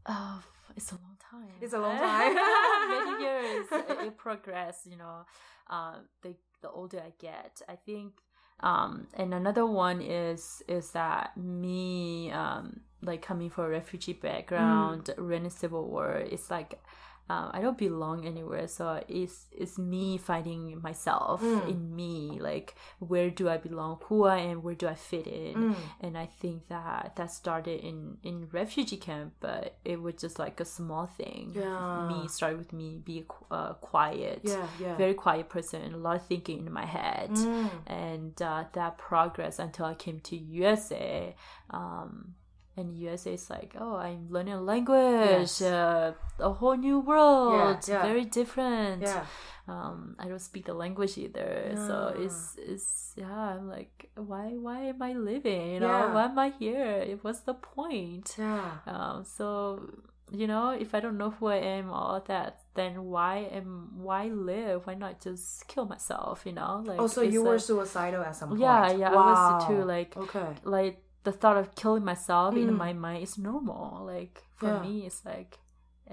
Oh, 0.07 0.43
it's 0.77 0.93
a 0.93 0.97
long 0.97 1.17
time. 1.31 1.55
It's 1.61 1.73
a 1.75 1.79
long 1.79 1.99
time. 2.11 2.35
Many 2.91 3.23
years. 3.27 3.67
It, 3.73 4.07
it 4.07 4.17
progressed, 4.17 4.87
you 4.87 4.97
know. 4.97 5.27
Uh, 5.69 5.97
the 6.23 6.35
the 6.63 6.71
older 6.71 7.01
I 7.01 7.13
get, 7.19 7.61
I 7.69 7.77
think. 7.77 8.13
Um, 8.61 9.07
and 9.15 9.35
another 9.35 9.67
one 9.67 10.01
is 10.01 10.63
is 10.67 10.91
that 10.91 11.37
me 11.37 12.31
um 12.31 12.81
like 13.03 13.23
coming 13.23 13.51
from 13.51 13.65
a 13.65 13.69
refugee 13.69 14.15
background, 14.15 15.11
mm. 15.17 15.19
civil 15.51 15.89
war. 15.89 16.13
It's 16.15 16.51
like 16.51 16.81
um, 17.29 17.51
I 17.53 17.61
don't 17.61 17.77
belong 17.77 18.25
anywhere. 18.25 18.69
So 18.69 19.03
it's 19.09 19.47
it's 19.53 19.79
me 19.79 20.17
finding 20.19 20.81
myself 20.81 21.43
Mm. 21.43 21.69
in 21.69 21.97
me. 21.97 22.39
Like 22.41 22.75
where 23.01 23.31
do 23.31 23.49
I 23.49 23.57
belong? 23.57 23.99
Who 24.05 24.25
I 24.25 24.39
am? 24.39 24.63
Where 24.63 24.75
do 24.77 24.87
I 24.87 24.95
fit 24.95 25.27
in? 25.27 25.55
Mm. 25.55 25.77
And 26.01 26.17
I 26.19 26.27
think 26.27 26.69
that 26.69 27.17
that 27.17 27.31
started 27.33 27.81
in 27.81 28.19
in 28.23 28.49
refugee 28.53 28.97
camp, 28.97 29.35
but 29.41 29.77
it 29.85 30.01
was 30.01 30.15
just 30.15 30.39
like 30.39 30.61
a 30.61 30.65
small 30.65 31.07
thing. 31.07 31.53
Yeah. 31.55 32.09
Me 32.09 32.29
started 32.29 32.59
with 32.59 32.73
me 32.73 33.01
be 33.05 33.25
uh, 33.51 33.75
quiet. 33.75 34.41
Yeah, 34.45 34.67
yeah. 34.81 34.97
Very 34.97 35.15
quiet 35.15 35.49
person, 35.49 35.95
a 35.95 35.97
lot 35.97 36.17
of 36.17 36.27
thinking 36.27 36.67
in 36.67 36.73
my 36.73 36.87
head, 36.87 37.31
Mm. 37.31 37.71
and 37.87 38.43
uh, 38.43 38.65
that 38.73 38.99
progress 38.99 39.59
until 39.59 39.87
I 39.87 39.95
came 39.95 40.21
to 40.21 40.37
USA. 40.37 41.35
Um, 41.71 42.35
and 42.77 42.95
USA 42.97 43.35
is 43.35 43.49
like, 43.51 43.75
oh, 43.81 43.97
I'm 43.97 44.29
learning 44.31 44.55
a 44.55 44.61
language, 44.61 45.41
Yes. 45.57 45.63
uh, 45.63 46.13
a 46.39 46.53
whole 46.53 46.77
new 46.77 47.01
world, 47.01 47.81
yeah. 47.89 48.03
very 48.03 48.25
different. 48.25 49.03
Yeah. 49.03 49.25
Um, 49.69 50.15
I 50.19 50.29
don't 50.29 50.41
speak 50.41 50.67
the 50.67 50.75
language 50.75 51.19
either, 51.19 51.73
so 51.75 52.15
it's 52.17 52.55
it's 52.59 53.13
yeah. 53.17 53.57
I'm 53.59 53.67
like, 53.69 54.11
why 54.15 54.55
why 54.55 54.95
am 54.95 55.03
I 55.03 55.13
living? 55.15 55.73
You 55.75 55.81
know, 55.81 55.89
Yeah. 55.91 56.15
why 56.15 56.25
am 56.31 56.39
I 56.39 56.51
here? 56.51 57.19
What's 57.23 57.41
the 57.41 57.55
point? 57.55 58.37
Yeah. 58.39 58.63
Um, 58.87 59.25
so 59.25 59.83
you 60.31 60.47
know, 60.47 60.71
if 60.71 60.95
I 60.95 61.01
don't 61.01 61.19
know 61.19 61.31
who 61.31 61.47
I 61.47 61.57
am, 61.79 61.91
all 61.91 62.23
that, 62.27 62.61
then 62.75 63.05
why 63.11 63.49
am 63.51 63.91
why 63.99 64.27
live? 64.31 64.87
Why 64.87 64.95
not 64.95 65.21
just 65.21 65.67
kill 65.67 65.87
myself? 65.87 66.43
You 66.47 66.53
know, 66.53 66.83
like 66.87 67.01
Oh, 67.01 67.07
so 67.09 67.23
you 67.23 67.43
a- 67.43 67.49
were 67.51 67.59
suicidal 67.59 68.23
at 68.23 68.37
some 68.37 68.51
point? 68.51 68.61
Yeah, 68.61 68.91
yeah, 68.93 69.11
I 69.11 69.15
was 69.17 69.67
too, 69.67 69.83
like- 69.83 70.17
okay. 70.17 70.47
like 70.63 71.03
the 71.27 71.33
thought 71.41 71.57
of 71.63 71.75
killing 71.81 72.05
myself 72.13 72.55
in 72.55 72.69
Mm. 72.71 72.79
my 72.85 72.93
mind 73.05 73.23
is 73.27 73.37
normal. 73.39 74.05
Like 74.15 74.37
for 74.59 74.71
Yeah. 74.71 74.81
me, 74.85 74.95
it's 75.09 75.23
like 75.33 75.53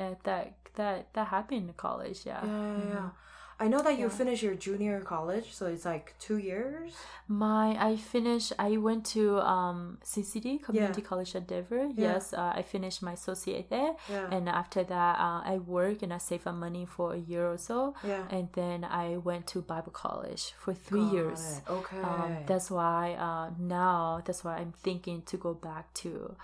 uh, 0.02 0.15
that 0.28 0.45
that 0.80 0.97
that 1.13 1.28
happened 1.36 1.69
in 1.69 1.73
college. 1.88 2.19
Yeah. 2.32 2.43
Yeah, 2.43 2.63
yeah, 2.78 2.88
yeah. 2.95 3.10
Mhm. 3.10 3.12
I 3.59 3.67
know 3.67 3.81
that 3.83 3.97
you 3.99 4.07
Yeah. 4.07 4.17
finished 4.21 4.43
your 4.43 4.55
junior 4.55 4.99
college, 5.01 5.53
so 5.53 5.67
it's 5.67 5.85
like 5.85 6.15
two 6.19 6.37
years. 6.37 6.93
My 7.27 7.77
I 7.79 7.95
finished. 7.95 8.51
I 8.59 8.77
went 8.77 9.05
to 9.15 9.39
um 9.39 9.97
CCD 10.03 10.57
Community 10.61 11.01
Yeah. 11.01 11.07
College 11.07 11.35
at 11.35 11.47
Denver. 11.47 11.85
Yeah. 11.85 12.13
Yes, 12.13 12.33
uh, 12.33 12.51
I 12.55 12.61
finished 12.63 13.01
my 13.01 13.13
associate 13.13 13.69
there, 13.69 13.95
Yeah. 14.09 14.27
and 14.35 14.49
after 14.49 14.83
that, 14.83 15.13
uh, 15.19 15.41
I 15.53 15.59
worked 15.59 16.01
and 16.03 16.11
I 16.13 16.17
saved 16.17 16.47
up 16.47 16.55
money 16.55 16.85
for 16.85 17.13
a 17.13 17.17
year 17.31 17.45
or 17.49 17.57
so, 17.57 17.93
yeah. 18.03 18.23
and 18.29 18.49
then 18.53 18.83
I 18.83 19.17
went 19.17 19.47
to 19.53 19.61
Bible 19.61 19.91
college 19.93 20.43
for 20.61 20.73
three 20.73 21.05
Got 21.05 21.13
years. 21.13 21.41
it. 21.57 21.69
Okay. 21.79 22.01
Um, 22.01 22.37
that's 22.45 22.69
why 22.71 23.13
uh, 23.27 23.51
now 23.59 24.21
that's 24.25 24.43
why 24.43 24.57
I'm 24.57 24.73
thinking 24.83 25.21
to 25.31 25.37
go 25.37 25.53
back 25.53 25.93
to 26.03 26.35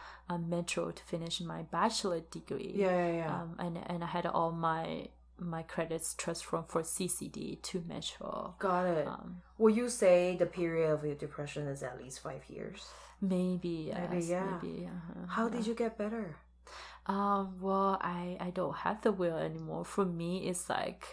Metro 0.48 0.92
to 0.92 1.04
finish 1.04 1.42
my 1.42 1.64
bachelor 1.64 2.20
degree. 2.32 2.72
yeah, 2.76 2.92
yeah, 3.08 3.14
yeah. 3.22 3.36
Um, 3.42 3.56
and 3.60 3.78
and 3.92 4.04
I 4.04 4.08
had 4.08 4.26
all 4.28 4.52
my 4.52 5.08
my 5.40 5.64
credits 5.64 6.14
transferred 6.14 6.66
from 6.68 6.84
CCD 6.84 7.62
to 7.62 7.84
Metro. 7.88 8.56
Got 8.60 8.86
it. 8.86 9.08
Um, 9.08 9.42
Will 9.58 9.74
you 9.76 9.90
say 9.90 10.36
the 10.38 10.46
period 10.46 10.92
of 10.92 11.04
your 11.06 11.16
depression 11.16 11.68
is 11.68 11.84
at 11.84 11.98
least 12.02 12.22
five 12.22 12.44
years? 12.50 12.86
maybe 13.22 13.92
yes, 13.92 14.10
Maybe, 14.12 14.26
yeah. 14.28 14.58
maybe, 14.62 14.86
uh-huh, 14.88 15.26
How 15.28 15.48
yeah. 15.48 15.56
did 15.58 15.68
you 15.68 15.74
get 15.76 15.98
better? 15.98 16.38
Um, 17.06 17.56
well, 17.60 17.98
I, 18.02 18.38
I 18.40 18.50
don't 18.52 18.76
have 18.78 19.02
the 19.02 19.12
will 19.12 19.38
anymore. 19.38 19.84
For 19.84 20.06
me, 20.06 20.48
it's 20.48 20.70
like, 20.70 21.04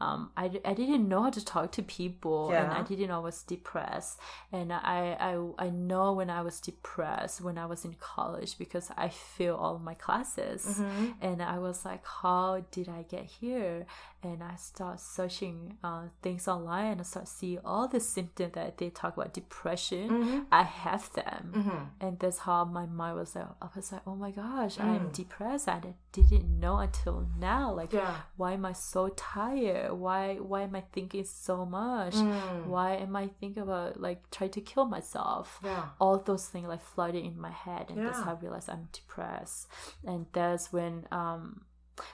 um, 0.00 0.30
I, 0.36 0.50
I 0.64 0.72
didn't 0.72 1.08
know 1.08 1.22
how 1.22 1.30
to 1.30 1.44
talk 1.44 1.72
to 1.72 1.82
people 1.82 2.50
and 2.50 2.72
I 2.72 2.82
didn't 2.82 3.08
know 3.08 3.16
I 3.16 3.24
was 3.24 3.42
depressed. 3.42 4.18
And 4.50 4.72
I, 4.72 5.16
I, 5.20 5.66
I 5.66 5.70
know 5.70 6.14
when 6.14 6.30
I 6.30 6.40
was 6.40 6.58
depressed 6.60 7.40
when 7.42 7.58
I 7.58 7.66
was 7.66 7.84
in 7.84 7.94
college 7.94 8.56
because 8.58 8.90
I 8.96 9.10
failed 9.10 9.60
all 9.60 9.78
my 9.78 9.94
classes. 9.94 10.64
Mm-hmm. 10.64 11.06
And 11.20 11.42
I 11.42 11.58
was 11.58 11.84
like, 11.84 12.04
how 12.06 12.64
did 12.70 12.88
I 12.88 13.02
get 13.02 13.24
here? 13.24 13.86
And 14.22 14.42
I 14.42 14.56
start 14.56 15.00
searching 15.00 15.78
uh, 15.82 16.02
things 16.22 16.46
online 16.46 16.92
and 16.92 17.00
I 17.00 17.04
start 17.04 17.26
seeing 17.26 17.60
all 17.64 17.88
the 17.88 18.00
symptoms 18.00 18.52
that 18.52 18.76
they 18.76 18.90
talk 18.90 19.16
about 19.16 19.32
depression. 19.32 20.10
Mm-hmm. 20.10 20.38
I 20.52 20.62
have 20.62 21.10
them 21.14 21.52
Mm-hmm. 21.56 21.84
and 22.06 22.18
that's 22.18 22.38
how 22.38 22.64
my 22.64 22.86
mind 22.86 23.16
was 23.16 23.34
like 23.34 23.46
i 23.62 23.68
was 23.74 23.92
like 23.92 24.02
oh 24.06 24.14
my 24.14 24.30
gosh 24.30 24.78
i'm 24.78 25.08
Mm. 25.08 25.12
depressed 25.12 25.68
i 25.68 25.80
didn't 26.12 26.60
know 26.60 26.76
until 26.78 27.26
now 27.38 27.72
like 27.72 27.92
Yeah. 27.92 28.14
why 28.36 28.52
am 28.52 28.64
i 28.66 28.72
so 28.74 29.08
tired 29.16 29.92
why 29.92 30.36
why 30.36 30.62
am 30.62 30.74
i 30.76 30.82
thinking 30.92 31.24
so 31.24 31.64
much 31.64 32.14
Mm. 32.14 32.66
why 32.66 32.96
am 32.96 33.16
i 33.16 33.28
thinking 33.40 33.62
about 33.62 34.00
like 34.00 34.20
trying 34.30 34.50
to 34.50 34.60
kill 34.60 34.84
myself 34.84 35.60
Yeah. 35.64 35.84
all 36.00 36.18
those 36.18 36.46
things 36.46 36.68
like 36.68 36.82
flooded 36.82 37.24
in 37.24 37.38
my 37.40 37.50
head 37.64 37.90
and 37.90 38.04
that's 38.06 38.20
how 38.20 38.32
i 38.32 38.40
realized 38.40 38.68
i'm 38.70 38.88
depressed 38.92 39.68
and 40.04 40.26
that's 40.32 40.72
when 40.72 41.06
um 41.10 41.62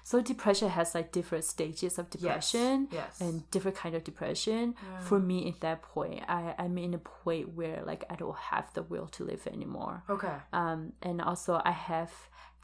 so 0.02 0.20
depression 0.20 0.68
has 0.68 0.94
like 0.94 1.12
different 1.12 1.44
stages 1.44 1.98
of 1.98 2.10
depression 2.10 2.88
yes. 2.90 3.20
and 3.20 3.48
different 3.50 3.76
kind 3.76 3.94
of 3.94 4.04
depression. 4.04 4.74
For 5.00 5.18
me, 5.18 5.48
at 5.48 5.60
that 5.60 5.82
point, 5.82 6.22
I 6.28 6.54
I'm 6.58 6.76
in 6.78 6.94
a 6.94 6.98
point 6.98 7.54
where 7.54 7.82
like 7.84 8.04
I 8.10 8.16
don't 8.16 8.36
have 8.36 8.72
the 8.74 8.82
will 8.82 9.06
to 9.08 9.24
live 9.24 9.46
anymore. 9.46 10.04
Okay. 10.08 10.36
Um, 10.52 10.92
and 11.02 11.20
also 11.20 11.60
I 11.64 11.72
have 11.72 12.12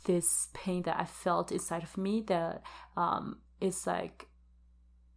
this 0.04 0.48
pain 0.52 0.82
that 0.82 0.98
I 0.98 1.04
felt 1.04 1.52
inside 1.52 1.84
of 1.84 1.96
me 1.96 2.22
that 2.26 2.62
um 2.96 3.38
is 3.60 3.86
like 3.86 4.26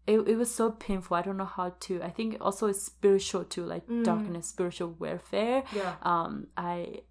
it, 0.08 0.20
it 0.28 0.36
was 0.36 0.54
so 0.54 0.72
painful. 0.72 1.18
I 1.18 1.22
don't 1.22 1.38
know 1.38 1.46
how 1.46 1.74
to. 1.80 2.02
I 2.04 2.10
think 2.10 2.38
also 2.40 2.68
it's 2.68 2.84
spiritual 2.84 3.44
too, 3.44 3.66
like 3.66 3.84
darkness, 4.04 4.48
spiritual 4.48 4.96
warfare. 5.00 5.64
Yeah. 5.74 5.96
Um, 6.04 6.48
I 6.56 7.02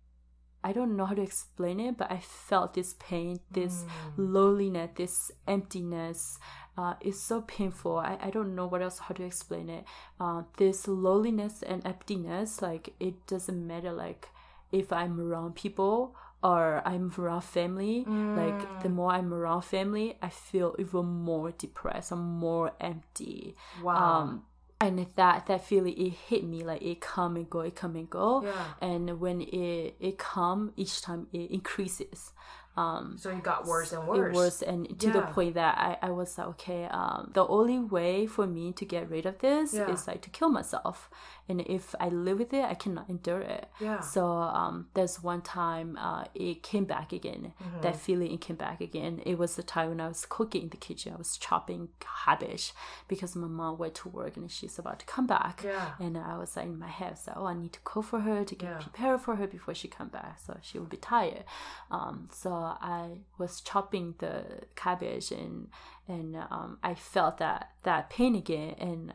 I 0.65 0.73
don't 0.73 0.97
know 0.97 1.05
how 1.05 1.15
to 1.15 1.23
explain 1.23 1.79
it, 1.79 1.99
but 1.99 2.11
I 2.11 2.19
felt 2.19 2.73
this 2.73 2.95
pain, 2.99 3.39
this 3.51 3.85
loneliness, 4.17 4.91
this 4.97 5.31
emptiness. 5.47 6.39
Uh, 6.77 6.95
it's 7.03 7.21
so 7.21 7.43
painful. 7.43 7.99
I, 7.99 8.19
I 8.21 8.31
don't 8.31 8.55
know 8.55 8.67
what 8.67 8.83
else 8.83 8.99
how 8.99 9.15
to 9.15 9.23
explain 9.23 9.69
it. 9.69 9.85
Uh, 10.19 10.43
this 10.57 10.89
loneliness 10.89 11.63
and 11.63 11.87
emptiness, 11.87 12.63
like 12.63 12.95
it 12.99 13.27
doesn't 13.27 13.67
matter 13.67 13.93
like 13.93 14.29
if 14.73 14.91
I'm 14.91 15.21
around 15.21 15.55
people 15.55 16.17
or 16.43 16.83
I'm 16.85 17.13
around 17.17 17.43
family. 17.43 18.05
Like 18.37 18.83
the 18.83 18.89
more 18.89 19.13
I'm 19.13 19.33
around 19.33 19.63
family, 19.63 20.17
I 20.23 20.31
feel 20.31 20.75
even 20.79 21.07
more 21.07 21.53
depressed. 21.53 22.11
I'm 22.11 22.39
more 22.39 22.73
empty. 22.81 23.55
Wow. 23.83 24.21
Um, 24.23 24.43
and 24.87 25.07
that 25.17 25.47
that 25.47 25.65
feeling 25.65 25.95
it 25.97 26.13
hit 26.29 26.45
me 26.45 26.63
like 26.65 26.83
it 26.83 27.01
come 27.01 27.37
and 27.37 27.49
go, 27.49 27.61
it 27.61 27.75
come 27.75 27.97
and 27.97 28.09
go. 28.09 28.43
Yeah. 28.45 28.53
And 28.81 29.21
when 29.21 29.41
it 29.43 29.97
it 30.01 30.19
come, 30.19 30.73
each 30.77 31.03
time 31.03 31.27
it 31.33 31.51
increases. 31.51 32.33
Um, 32.77 33.17
so 33.19 33.31
it 33.31 33.41
got 33.45 33.67
worse 33.67 33.93
and 33.93 34.03
worse. 34.09 34.35
it 34.35 34.37
worse. 34.37 34.63
and 34.63 34.99
to 34.99 35.11
the 35.13 35.23
point 35.23 35.55
that 35.55 35.79
I, 35.79 36.09
I 36.09 36.11
was 36.11 36.37
like 36.37 36.49
okay 36.55 36.87
um 36.87 37.31
the 37.33 37.47
only 37.47 37.79
way 37.79 38.27
for 38.27 38.49
me 38.49 38.73
to 38.73 38.85
get 38.85 39.09
rid 39.09 39.27
of 39.27 39.39
this 39.39 39.73
Yeah. 39.75 39.93
is 39.93 40.09
like 40.09 40.23
to 40.23 40.31
kill 40.31 40.49
myself 40.49 41.09
and 41.49 41.61
if 41.63 41.95
i 42.01 42.09
live 42.09 42.39
with 42.39 42.53
it 42.53 42.65
i 42.65 42.75
cannot 42.75 43.09
endure 43.11 43.41
it 43.41 43.69
Yeah. 43.81 44.01
so 44.01 44.27
um 44.27 44.87
there's 44.95 45.23
one 45.23 45.43
time 45.43 45.97
uh 46.01 46.25
it 46.35 46.63
came 46.63 46.85
back 46.85 47.13
again 47.13 47.53
Mm-hmm. 47.63 47.81
that 47.83 47.97
feeling 47.97 48.33
it 48.33 48.41
came 48.41 48.57
back 48.57 48.81
again 48.81 49.21
it 49.27 49.37
was 49.39 49.57
the 49.57 49.63
time 49.63 49.89
when 49.91 50.01
i 50.01 50.09
was 50.09 50.25
cooking 50.27 50.63
in 50.63 50.69
the 50.71 50.77
kitchen 50.77 51.13
i 51.13 51.17
was 51.17 51.37
chopping 51.37 51.89
cabbage 52.01 52.73
because 53.09 53.35
my 53.37 53.47
mom 53.49 53.79
went 53.79 53.95
to 53.97 54.09
work 54.09 54.37
and 54.37 54.51
she's 54.51 54.79
about 54.79 54.99
to 55.01 55.07
come 55.07 55.27
back 55.27 55.63
Yeah. 55.65 55.91
and 56.01 56.17
i 56.17 56.37
was 56.39 56.57
like 56.57 56.67
in 56.67 56.79
my 56.79 56.89
head 56.89 57.19
so 57.19 57.33
oh 57.37 57.47
i 57.47 57.55
need 57.55 57.73
to 57.75 57.81
cook 57.85 58.05
for 58.05 58.21
her 58.21 58.45
to 58.45 58.55
get 58.55 58.71
Yeah. 58.71 58.79
prepared 58.79 59.21
for 59.21 59.37
her 59.37 59.47
before 59.47 59.75
she 59.75 59.89
come 59.89 60.09
back 60.09 60.39
so 60.45 60.57
she 60.63 60.79
will 60.79 60.87
be 60.87 60.97
tired 60.97 61.45
um, 61.91 62.29
so 62.33 62.51
I 62.53 63.19
was 63.39 63.61
chopping 63.61 64.15
the 64.19 64.45
cabbage 64.75 65.31
and 65.31 65.69
and 66.09 66.37
um, 66.37 66.79
I 66.83 66.95
felt 66.95 67.39
that 67.39 67.71
that 67.85 68.11
pain 68.11 68.35
again 68.35 68.75
and 68.79 69.13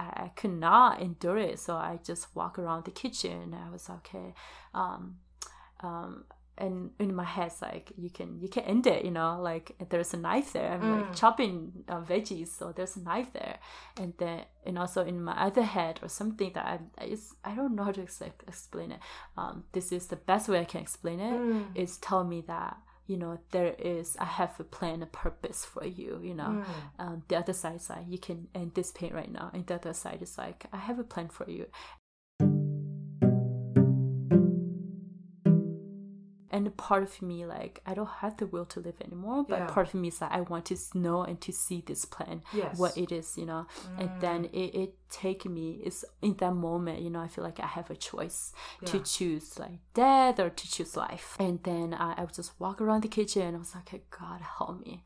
I, 0.00 0.06
I 0.24 0.28
could 0.38 0.56
not 0.68 1.00
endure 1.08 1.38
it. 1.50 1.58
So 1.66 1.72
I 1.90 1.92
just 2.10 2.24
walk 2.38 2.54
around 2.58 2.82
the 2.84 2.94
kitchen 3.02 3.54
I 3.66 3.70
was 3.76 3.84
okay 3.98 4.28
um, 4.74 5.02
um, 5.88 6.24
and 6.58 6.90
in 6.98 7.14
my 7.14 7.24
head 7.24 7.48
it's 7.50 7.62
like 7.62 7.86
you 7.96 8.10
can 8.18 8.38
you 8.42 8.48
can 8.54 8.64
end 8.64 8.86
it 8.94 9.00
you 9.06 9.10
know 9.18 9.30
like 9.50 9.66
there's 9.90 10.12
a 10.18 10.20
knife 10.26 10.50
there. 10.56 10.70
I'm 10.72 10.84
like 10.96 11.08
chopping 11.20 11.52
uh, 11.88 12.02
veggies 12.12 12.48
so 12.58 12.72
there's 12.76 12.96
a 12.96 13.02
knife 13.08 13.30
there. 13.32 13.56
And 14.00 14.12
then 14.18 14.38
and 14.66 14.78
also 14.82 15.00
in 15.10 15.16
my 15.28 15.36
other 15.46 15.62
head 15.76 15.94
or 16.02 16.08
something 16.20 16.50
that 16.56 16.66
i 16.66 17.04
it's, 17.12 17.26
i 17.48 17.52
don't 17.54 17.74
know 17.76 17.84
how 17.88 17.92
to 17.92 18.02
ex- 18.02 18.22
explain 18.46 18.88
it. 18.92 19.00
Um, 19.36 19.64
this 19.72 19.86
is 19.92 20.06
the 20.12 20.20
best 20.30 20.48
way 20.50 20.58
i 20.60 20.68
can 20.72 20.82
explain 20.86 21.18
it 21.20 21.40
is 21.82 21.96
tell 21.98 22.24
me 22.32 22.38
that 22.54 22.76
you 23.10 23.16
know 23.16 23.38
there 23.50 23.74
is 23.78 24.16
i 24.20 24.24
have 24.24 24.52
a 24.60 24.64
plan 24.64 25.02
a 25.02 25.06
purpose 25.06 25.64
for 25.64 25.84
you 25.84 26.20
you 26.22 26.34
know. 26.34 26.62
Um, 26.98 27.22
the 27.28 27.36
other 27.36 27.52
side 27.52 27.76
is 27.76 27.90
like 27.90 28.04
you 28.08 28.18
can 28.18 28.46
end 28.54 28.72
this 28.74 28.92
pain 28.92 29.12
right 29.12 29.32
now 29.32 29.50
and 29.52 29.66
the 29.66 29.74
other 29.74 29.94
side 29.94 30.22
is 30.22 30.38
like 30.38 30.66
i 30.72 30.76
have 30.76 30.98
a 31.00 31.04
plan 31.12 31.28
for 31.28 31.50
you 31.50 31.66
and 36.66 36.76
part 36.76 37.02
of 37.02 37.22
me 37.22 37.44
like 37.46 37.80
i 37.86 37.92
don't 37.94 38.14
have 38.22 38.36
the 38.36 38.46
will 38.46 38.64
to 38.64 38.80
live 38.80 38.98
anymore 39.04 39.44
but 39.48 39.58
Yeah. 39.58 39.66
part 39.66 39.86
of 39.88 39.94
me 39.94 40.08
is 40.08 40.20
like 40.20 40.32
i 40.32 40.40
want 40.40 40.64
to 40.66 40.76
know 40.94 41.22
and 41.22 41.40
to 41.40 41.52
see 41.52 41.82
this 41.86 42.04
plan 42.04 42.42
Yes. 42.52 42.78
what 42.78 42.96
it 42.96 43.10
is 43.12 43.36
you 43.38 43.46
know? 43.46 43.66
And 43.98 44.10
then 44.20 44.44
it, 44.46 44.74
it 44.82 44.94
take 45.10 45.44
me 45.44 45.80
it's 45.84 46.04
in 46.22 46.34
that 46.42 46.54
moment 46.54 47.02
you 47.02 47.10
know 47.10 47.20
i 47.20 47.28
feel 47.28 47.44
like 47.44 47.60
i 47.60 47.66
have 47.66 47.90
a 47.90 47.96
choice 47.96 48.52
to 48.90 48.96
choose 49.00 49.58
like 49.58 49.78
death 49.94 50.38
or 50.38 50.50
to 50.50 50.64
choose 50.70 50.96
life. 50.96 51.36
And 51.38 51.62
then 51.62 51.94
I, 51.94 52.14
I 52.18 52.20
would 52.24 52.34
just 52.34 52.52
walk 52.60 52.80
around 52.80 53.02
the 53.02 53.08
kitchen 53.08 53.42
and 53.42 53.56
i 53.56 53.58
was 53.58 53.74
like 53.74 53.90
god 54.10 54.40
help 54.58 54.76
me. 54.86 55.02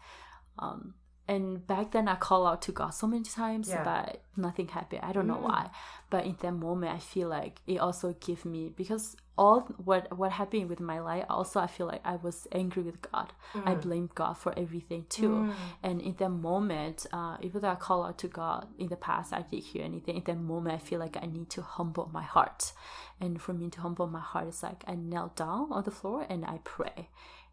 Um 0.58 0.94
and 1.26 1.66
back 1.66 1.92
then 1.92 2.06
I 2.06 2.16
call 2.16 2.46
out 2.46 2.60
to 2.62 2.72
God 2.72 2.90
so 2.90 3.06
many 3.06 3.24
times, 3.24 3.68
Yeah. 3.68 3.82
but 3.82 4.22
nothing 4.36 4.68
happened. 4.68 5.00
I 5.02 5.12
don't 5.12 5.26
know 5.26 5.36
mm. 5.36 5.48
why. 5.48 5.70
But 6.10 6.26
in 6.26 6.36
that 6.40 6.52
moment, 6.52 6.92
I 6.92 6.98
feel 6.98 7.28
like 7.28 7.60
it 7.66 7.78
also 7.78 8.12
gave 8.20 8.44
me 8.44 8.68
because 8.76 9.16
all 9.36 9.60
what 9.82 10.16
what 10.16 10.32
happened 10.32 10.68
with 10.68 10.80
my 10.80 11.00
life. 11.00 11.24
Also, 11.30 11.60
I 11.60 11.66
feel 11.66 11.86
like 11.86 12.02
I 12.04 12.16
was 12.16 12.46
angry 12.52 12.82
with 12.82 13.00
God. 13.10 13.32
I 13.54 13.74
mm. 13.74 13.80
blamed 13.80 14.14
God 14.14 14.34
for 14.34 14.56
everything 14.56 15.06
too. 15.08 15.30
Mm. 15.30 15.54
And 15.82 16.02
in 16.02 16.14
that 16.18 16.28
moment, 16.28 17.06
uh, 17.10 17.38
even 17.40 17.62
though 17.62 17.70
I 17.70 17.76
call 17.76 18.04
out 18.04 18.18
to 18.18 18.28
God 18.28 18.68
in 18.78 18.88
the 18.88 18.96
past, 18.96 19.32
I 19.32 19.40
didn't 19.42 19.64
hear 19.64 19.82
anything. 19.82 20.16
In 20.16 20.24
that 20.24 20.38
moment, 20.38 20.74
I 20.74 20.84
feel 20.84 21.00
like 21.00 21.16
I 21.16 21.26
need 21.26 21.48
to 21.50 21.62
humble 21.62 22.10
my 22.12 22.22
heart. 22.22 22.72
And 23.18 23.40
for 23.40 23.54
me 23.54 23.70
to 23.70 23.80
humble 23.80 24.06
my 24.06 24.20
heart, 24.20 24.48
is 24.48 24.62
like 24.62 24.84
I 24.86 24.94
knelt 24.94 25.36
down 25.36 25.72
on 25.72 25.84
the 25.84 25.90
floor 25.90 26.26
and 26.28 26.44
I 26.44 26.58
pray. 26.64 27.08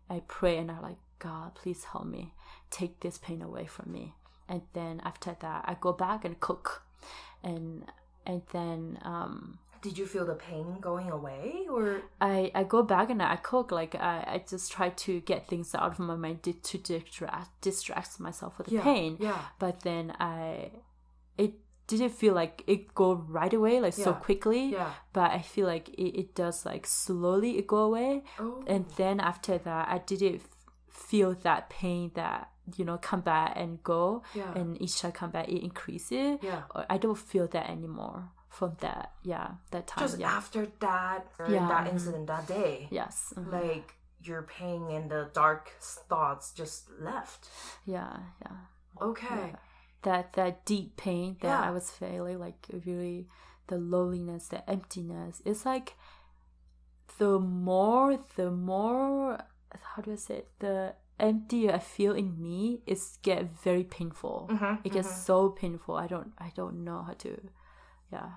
I 0.10 0.24
pray 0.28 0.58
and 0.58 0.70
I 0.70 0.80
like 0.80 0.98
God, 1.20 1.56
please 1.56 1.86
help 1.86 2.06
me 2.06 2.34
take 2.72 3.00
this 3.02 3.18
pain 3.18 3.42
away 3.42 3.66
from 3.68 3.92
me. 3.92 4.14
And 4.50 4.62
then 4.74 5.02
after 5.04 5.36
that, 5.40 5.66
I 5.68 5.76
go 5.80 5.94
back 5.94 6.26
and 6.26 6.40
cook, 6.40 6.84
and 7.44 7.86
and 8.26 8.42
then 8.52 9.00
um, 9.04 9.60
Did 9.82 9.98
you 9.98 10.06
feel 10.06 10.26
the 10.26 10.36
pain 10.36 10.78
going 10.82 11.10
away 11.10 11.66
or 11.70 12.02
I 12.20 12.52
I 12.54 12.64
go 12.64 12.84
back 12.84 13.10
and 13.10 13.22
I 13.22 13.38
cook. 13.38 13.72
Like 13.72 13.96
I, 13.96 14.24
I 14.28 14.44
just 14.48 14.72
try 14.72 14.90
to 14.90 15.22
get 15.22 15.48
things 15.48 15.74
out 15.74 15.92
of 15.94 16.00
my 16.00 16.16
mind 16.16 16.44
to, 16.44 16.78
distract 16.78 17.50
distract 17.62 18.20
myself 18.20 18.58
with 18.58 18.68
the 18.68 18.76
Yeah, 18.76 18.84
pain. 18.84 19.18
yeah. 19.20 19.40
But 19.58 19.82
then 19.82 20.12
I, 20.20 20.72
it 21.38 21.54
didn't 21.88 22.12
feel 22.12 22.34
like 22.34 22.64
it 22.68 22.94
go 22.94 23.14
right 23.16 23.54
away 23.54 23.80
like 23.80 23.94
so 23.94 24.14
quickly. 24.14 24.66
yeah. 24.74 24.92
But 25.14 25.32
I 25.32 25.42
feel 25.42 25.66
like 25.66 25.90
it, 25.90 26.12
it 26.20 26.36
does 26.36 26.66
like 26.66 26.86
slowly 26.86 27.58
it 27.58 27.68
go 27.68 27.78
away. 27.78 28.24
Oh. 28.38 28.64
And 28.68 28.86
then 28.98 29.20
after 29.20 29.58
that, 29.58 29.88
I 29.88 29.98
didn't 30.00 30.42
feel 30.90 31.34
that 31.42 31.70
pain 31.70 32.12
that 32.16 32.51
you 32.78 32.86
know 32.86 32.98
come 32.98 33.22
back 33.22 33.54
and 33.56 33.82
go. 33.84 34.24
Yeah. 34.36 34.54
And 34.56 34.82
each 34.82 35.00
time 35.00 35.12
come 35.12 35.32
back, 35.32 35.48
it 35.50 35.64
increases. 35.64 36.40
Yeah. 36.42 36.64
I 36.90 36.98
don't 36.98 37.18
feel 37.18 37.48
that 37.48 37.70
anymore 37.70 38.30
from 38.50 38.76
that. 38.82 39.14
Yeah, 39.24 39.52
that 39.72 39.88
time. 39.88 40.06
just 40.08 40.20
yeah. 40.20 40.32
after 40.32 40.68
that 40.80 41.28
Yeah, 41.40 41.68
that 41.68 41.86
mhm. 41.88 41.92
incident 41.94 42.28
that 42.28 42.48
day? 42.48 42.88
Yes. 42.92 43.34
mhm. 43.36 43.52
Like 43.52 43.96
your 44.24 44.44
pain 44.44 44.84
and 44.92 45.10
the 45.10 45.30
dark 45.34 45.72
thoughts 45.82 46.52
just 46.54 46.90
left. 47.00 47.50
Yeah, 47.86 48.18
yeah. 48.42 48.58
Okay. 49.02 49.54
That 50.04 50.34
that 50.34 50.66
deep 50.66 50.98
pain 50.98 51.38
that 51.42 51.48
Yeah. 51.48 51.62
I 51.62 51.72
was 51.72 51.90
feeling, 51.92 52.40
like 52.40 52.68
really 52.86 53.28
the 53.68 53.78
loneliness, 53.78 54.48
the 54.50 54.70
emptiness. 54.70 55.42
It's 55.46 55.66
like 55.66 55.96
the 57.18 57.40
more 57.40 58.20
the 58.36 58.52
more 58.52 59.40
how 59.82 60.02
do 60.02 60.12
I 60.12 60.16
say 60.16 60.36
it? 60.38 60.50
The 60.60 60.94
emptier 61.22 61.72
I 61.74 61.80
feel 61.80 62.14
in 62.14 62.42
me 62.42 62.82
is 62.86 63.18
get 63.22 63.46
very 63.64 63.84
painful. 63.84 64.50
Mhm, 64.52 64.80
It 64.84 64.92
gets 64.94 65.12
so 65.26 65.50
painful. 65.50 65.96
I 65.96 66.08
don't 66.08 66.34
I 66.38 66.52
don't 66.56 66.84
know 66.84 67.04
how 67.08 67.14
to 67.26 67.32
yeah. 68.12 68.30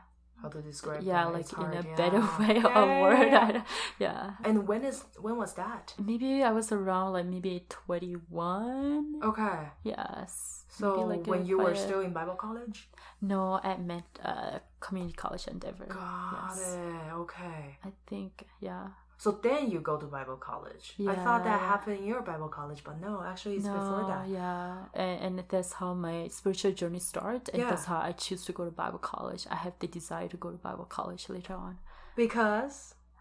How 0.42 0.48
to 0.50 0.60
describe 0.60 1.02
Yeah, 1.02 1.24
that? 1.24 1.32
like 1.32 1.48
in 1.52 1.56
hard, 1.56 1.74
a 1.74 1.88
yeah. 1.88 1.96
better 1.96 2.20
way 2.38 2.54
Yeah, 2.60 2.68
of 2.80 2.88
yeah, 2.88 3.02
word. 3.02 3.28
yeah. 3.32 3.48
I 3.48 3.64
yeah. 3.98 4.22
And 4.44 4.68
when 4.68 4.84
is 4.84 5.04
when 5.24 5.36
was 5.36 5.54
that? 5.54 5.94
Maybe 5.98 6.42
I 6.44 6.52
was 6.52 6.68
around 6.72 7.12
like 7.16 7.26
maybe 7.26 7.64
twenty 7.68 8.14
one. 8.28 9.20
Okay. 9.22 9.58
Yes. 9.82 10.64
So 10.68 11.00
like 11.06 11.24
when 11.26 11.46
you 11.46 11.58
were 11.64 11.74
still 11.74 12.00
in 12.00 12.12
Bible 12.12 12.34
college? 12.34 12.90
No, 13.22 13.58
at 13.62 13.80
Met 13.80 14.04
uh, 14.22 14.58
Community 14.80 15.14
College 15.16 15.46
in 15.48 15.58
Denver. 15.58 15.86
Got 15.88 16.50
yes. 16.50 16.76
it. 16.76 17.12
Okay. 17.14 17.78
I 17.88 17.90
think, 18.06 18.44
yeah. 18.60 18.88
So 19.24 19.30
then 19.48 19.70
you 19.72 19.78
go 19.80 19.96
to 19.96 20.06
Bible 20.18 20.36
college. 20.50 20.86
I 21.12 21.14
thought 21.24 21.42
that 21.44 21.58
happened 21.72 21.96
in 22.00 22.04
your 22.12 22.20
Bible 22.30 22.50
college, 22.58 22.80
but 22.88 22.96
no, 23.00 23.12
actually 23.30 23.56
it's 23.56 23.64
no, 23.64 23.76
before 23.78 24.04
that. 24.12 24.24
yeah. 24.28 24.84
And, 25.02 25.16
and 25.38 25.44
that's 25.52 25.72
how 25.80 25.90
my 25.94 26.28
spiritual 26.28 26.72
journey 26.80 26.98
started. 27.12 27.44
And 27.52 27.58
Yeah. 27.62 27.70
that's 27.70 27.86
how 27.92 28.00
I 28.08 28.12
choose 28.24 28.42
to 28.48 28.52
go 28.58 28.62
to 28.66 28.70
Bible 28.84 28.98
college. 29.14 29.42
I 29.50 29.56
have 29.64 29.72
the 29.78 29.86
desire 29.98 30.28
to 30.34 30.36
go 30.44 30.48
to 30.50 30.58
Bible 30.68 30.84
college 30.98 31.22
later 31.36 31.54
on. 31.66 31.78
Because 32.16 32.76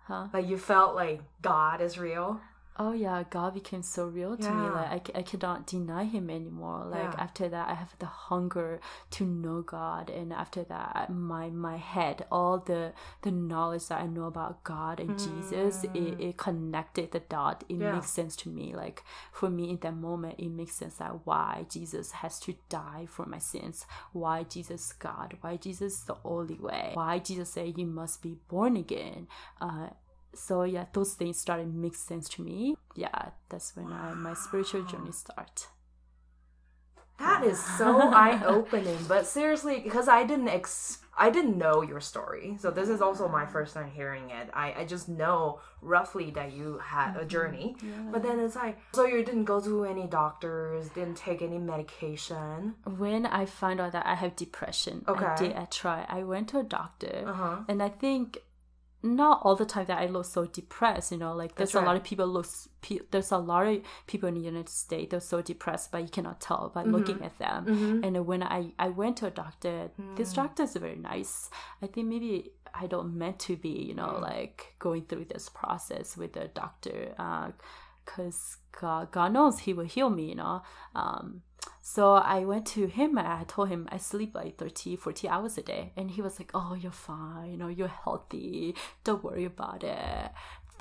Huh? 0.10 0.28
like 0.34 0.46
you 0.52 0.58
felt 0.58 0.92
like 1.04 1.22
God 1.42 1.80
is 1.88 1.94
real. 1.98 2.30
Oh 2.80 2.92
yeah 2.92 3.24
god 3.30 3.54
became 3.54 3.84
so 3.84 4.06
real 4.08 4.36
to 4.36 4.50
me 4.52 4.64
Yeah. 4.64 4.72
like 4.92 5.12
I 5.14 5.22
cannot 5.22 5.68
deny 5.68 6.06
him 6.06 6.30
anymore 6.30 6.86
like 6.90 7.14
Yeah. 7.14 7.24
after 7.24 7.48
that 7.50 7.70
i 7.70 7.76
have 7.76 7.94
the 8.00 8.08
hunger 8.08 8.80
to 9.12 9.26
know 9.26 9.62
god 9.62 10.10
and 10.10 10.34
after 10.34 10.64
that 10.64 11.12
my 11.12 11.50
my 11.52 11.78
head 11.78 12.26
all 12.32 12.58
the 12.58 12.94
the 13.22 13.30
knowledge 13.32 13.88
that 13.90 14.02
i 14.02 14.08
know 14.08 14.24
about 14.26 14.64
god 14.64 15.00
and 15.00 15.20
jesus 15.20 15.84
it, 15.84 16.16
it 16.20 16.38
connected 16.38 17.12
the 17.12 17.20
dot 17.20 17.64
it 17.70 17.78
Mm. 17.78 17.82
Yeah. 17.82 17.92
makes 17.96 18.10
sense 18.10 18.36
to 18.38 18.50
me 18.50 18.74
like 18.76 19.04
for 19.32 19.50
me 19.52 19.70
in 19.70 19.78
that 19.82 19.96
moment 19.96 20.36
it 20.40 20.50
makes 20.50 20.74
sense 20.76 20.96
that 20.96 21.26
why 21.28 21.66
jesus 21.70 22.12
has 22.22 22.40
to 22.40 22.56
die 22.70 23.06
for 23.08 23.26
my 23.28 23.38
sins 23.40 23.86
why 24.14 24.44
jesus 24.44 24.94
god 24.94 25.38
why 25.42 25.58
jesus 25.58 25.94
is 26.00 26.04
the 26.06 26.16
only 26.26 26.56
way 26.60 26.92
why 26.96 27.20
jesus 27.20 27.50
said 27.52 27.78
you 27.78 27.86
must 27.86 28.22
be 28.24 28.36
born 28.48 28.76
again 28.78 29.28
uh 29.62 29.90
so 30.36 30.64
yeah 30.64 30.86
those 30.94 31.14
things 31.14 31.38
started 31.40 31.74
make 31.74 31.96
sense 31.96 32.28
to 32.30 32.42
me 32.42 32.76
yeah 32.96 33.30
that's 33.50 33.76
when 33.76 33.92
I, 33.92 34.14
my 34.14 34.34
spiritual 34.34 34.84
journey 34.84 35.12
start 35.12 35.68
That 37.20 37.44
is 37.44 37.64
so 37.78 38.00
eye 38.24 38.42
opening. 38.46 38.98
But 39.08 39.26
seriously, 39.28 39.80
because 39.80 40.08
I 40.08 40.24
didn't 40.26 40.50
ex 40.50 40.98
I 41.16 41.30
didn't 41.30 41.58
know 41.60 41.84
your 41.84 42.02
story. 42.02 42.58
So 42.60 42.72
this 42.72 42.90
is 42.90 43.00
also 43.00 43.28
my 43.28 43.46
first 43.46 43.76
time 43.76 43.90
hearing 43.92 44.32
it. 44.32 44.50
I, 44.52 44.74
I 44.82 44.86
just 44.86 45.08
know 45.08 45.60
roughly 45.82 46.32
that 46.32 46.54
you 46.54 46.80
had 46.80 47.16
a 47.16 47.24
journey. 47.24 47.76
yeah. 47.84 48.10
But 48.12 48.24
then 48.24 48.40
it's 48.40 48.56
like 48.56 48.78
so 48.96 49.06
you 49.06 49.24
didn't 49.24 49.46
go 49.46 49.62
to 49.62 49.86
any 49.86 50.08
doctors, 50.08 50.90
didn't 50.90 51.18
take 51.18 51.42
any 51.44 51.60
medication. 51.60 52.74
when 52.98 53.26
i 53.28 53.46
found 53.46 53.80
out 53.80 53.92
that 53.92 54.06
i 54.06 54.16
have 54.16 54.36
depression 54.36 54.96
i 55.08 55.12
Okay. 55.12 55.36
did 55.42 55.56
i 55.56 55.66
try 55.66 56.06
i 56.10 56.24
went 56.24 56.50
to 56.50 56.58
a 56.60 56.64
doctor 56.64 57.24
Uh-huh. 57.32 57.58
and 57.70 57.82
i 57.82 57.90
think 57.90 58.38
not 59.04 59.42
all 59.44 59.56
the 59.56 59.66
time 59.66 59.86
that 59.86 60.00
i 60.00 60.06
look 60.06 60.24
so 60.26 60.46
depressed 60.46 61.12
you 61.12 61.18
know 61.18 61.34
like 61.34 61.56
there's 61.56 61.74
That's 61.74 61.84
a 61.84 61.86
lot 61.86 61.98
of 61.98 62.04
people 62.04 62.26
look 62.26 62.48
pe- 62.82 63.00
there's 63.12 63.32
a 63.32 63.38
lot 63.38 63.68
of 63.68 63.82
people 64.08 64.30
in 64.30 64.36
the 64.36 64.42
united 64.42 64.70
states 64.70 65.12
they're 65.12 65.20
so 65.20 65.42
depressed 65.42 65.92
but 65.92 66.02
you 66.02 66.08
cannot 66.08 66.40
tell 66.40 66.72
by 66.74 66.84
looking 66.84 67.16
Mm-hmm. 67.18 67.24
at 67.26 67.38
them 67.40 68.02
and 68.04 68.26
when 68.26 68.42
i 68.44 68.72
i 68.80 68.88
went 68.90 69.18
to 69.18 69.28
a 69.28 69.32
doctor 69.32 69.92
this 70.16 70.32
Mm. 70.32 70.36
doctor 70.36 70.64
is 70.64 70.76
very 70.78 70.96
nice 70.96 71.50
i 71.82 71.88
think 71.88 72.08
maybe 72.08 72.52
i 72.74 72.88
don't 72.88 73.14
meant 73.24 73.40
to 73.40 73.58
be 73.58 73.70
you 73.90 73.94
know 73.94 74.14
Mm. 74.18 74.22
like 74.22 74.76
going 74.80 75.04
through 75.10 75.26
this 75.26 75.50
process 75.50 76.16
with 76.18 76.32
the 76.34 76.48
doctor 76.54 77.14
uh 77.20 77.52
because 78.06 78.58
God, 78.82 79.12
God 79.12 79.32
knows 79.34 79.60
he 79.60 79.74
will 79.74 79.86
heal 79.86 80.10
me 80.10 80.26
you 80.30 80.36
know 80.36 80.62
um 80.96 81.42
so 81.82 82.14
I 82.14 82.46
went 82.46 82.66
to 82.68 82.88
him 82.88 83.18
and 83.18 83.28
I 83.28 83.44
told 83.44 83.70
him 83.70 83.88
I 83.92 83.98
sleep 83.98 84.36
like 84.36 84.58
30, 84.58 84.96
40 84.96 85.28
hours 85.28 85.58
a 85.58 85.62
day. 85.62 85.92
And 85.98 86.12
he 86.12 86.22
was 86.22 86.40
like, 86.40 86.52
Oh, 86.54 86.74
you're 86.74 86.92
fine. 86.92 87.52
You 87.52 87.58
know, 87.58 87.68
you're 87.68 87.88
healthy. 87.88 88.76
Don't 89.04 89.24
worry 89.24 89.46
about 89.46 89.84
it. 89.84 90.32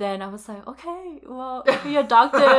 Then 0.05 0.19
I 0.27 0.29
was 0.37 0.45
like, 0.51 0.65
Okay, 0.73 1.05
well, 1.37 1.63
if 1.67 1.81
you're 1.87 2.01
a 2.09 2.13
doctor, 2.19 2.51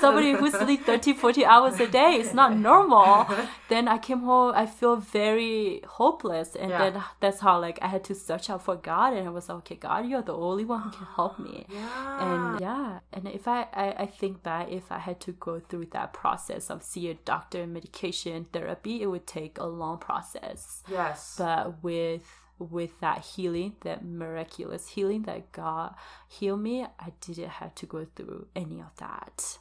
somebody 0.00 0.32
who 0.40 0.50
sleeps 0.50 0.84
30, 0.84 1.12
40 1.14 1.44
hours 1.52 1.76
a 1.86 1.88
day 2.00 2.12
is 2.22 2.32
not 2.40 2.50
normal. 2.70 3.26
Then 3.68 3.84
I 3.88 3.98
came 3.98 4.22
home, 4.30 4.52
I 4.62 4.66
feel 4.66 4.96
very 4.96 5.80
hopeless. 5.98 6.48
And 6.62 6.70
Yeah. 6.70 6.78
then 6.90 6.94
that's 7.22 7.40
how 7.46 7.54
like 7.66 7.78
I 7.86 7.88
had 7.94 8.02
to 8.10 8.14
search 8.14 8.50
out 8.50 8.62
for 8.66 8.76
God. 8.90 9.10
And 9.16 9.24
I 9.28 9.30
was 9.38 9.48
like, 9.48 9.58
Okay, 9.58 9.76
God, 9.86 10.00
you're 10.08 10.26
the 10.32 10.38
only 10.48 10.64
one 10.74 10.80
who 10.84 10.90
can 10.98 11.06
help 11.18 11.34
me 11.38 11.56
Yeah. 11.78 12.24
and 12.26 12.60
yeah 12.60 12.90
and 13.14 13.24
if 13.38 13.44
I, 13.56 13.58
I 13.84 13.86
i 14.04 14.06
think 14.20 14.34
back 14.48 14.64
if 14.78 14.86
i 14.90 14.98
had 15.08 15.18
to 15.26 15.32
go 15.46 15.54
through 15.68 15.86
that 15.96 16.08
process 16.22 16.64
of 16.72 16.82
see 16.82 17.04
a 17.10 17.14
doctor 17.32 17.60
medication 17.78 18.46
therapy 18.52 18.94
it 19.02 19.08
would 19.12 19.26
take 19.26 19.54
a 19.58 19.68
long 19.82 19.96
process 20.08 20.82
yes. 20.98 21.34
but 21.42 21.82
with 21.82 22.22
with 22.58 22.98
that 23.00 23.24
healing 23.24 23.74
that 23.82 24.04
miraculous 24.04 24.88
healing 24.88 25.22
that 25.22 25.52
god 25.52 25.94
healed 26.28 26.60
me 26.60 26.82
i 26.82 27.12
didn't 27.20 27.48
have 27.48 27.74
to 27.74 27.86
go 27.86 28.06
through 28.16 28.46
any 28.54 28.80
of 28.80 28.94
that 28.98 29.58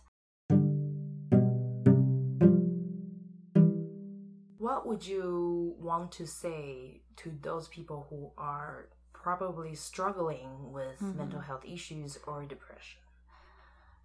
What 4.67 4.85
would 4.85 5.07
you 5.07 5.75
want 5.79 6.11
to 6.13 6.27
say 6.27 6.99
to 7.17 7.31
those 7.41 7.69
people 7.69 8.05
who 8.09 8.31
are 8.37 8.89
probably 9.13 9.75
struggling 9.75 10.73
with 10.73 11.01
mental 11.01 11.39
health 11.39 11.63
issues 11.65 12.17
or 12.27 12.43
depression? 12.43 12.99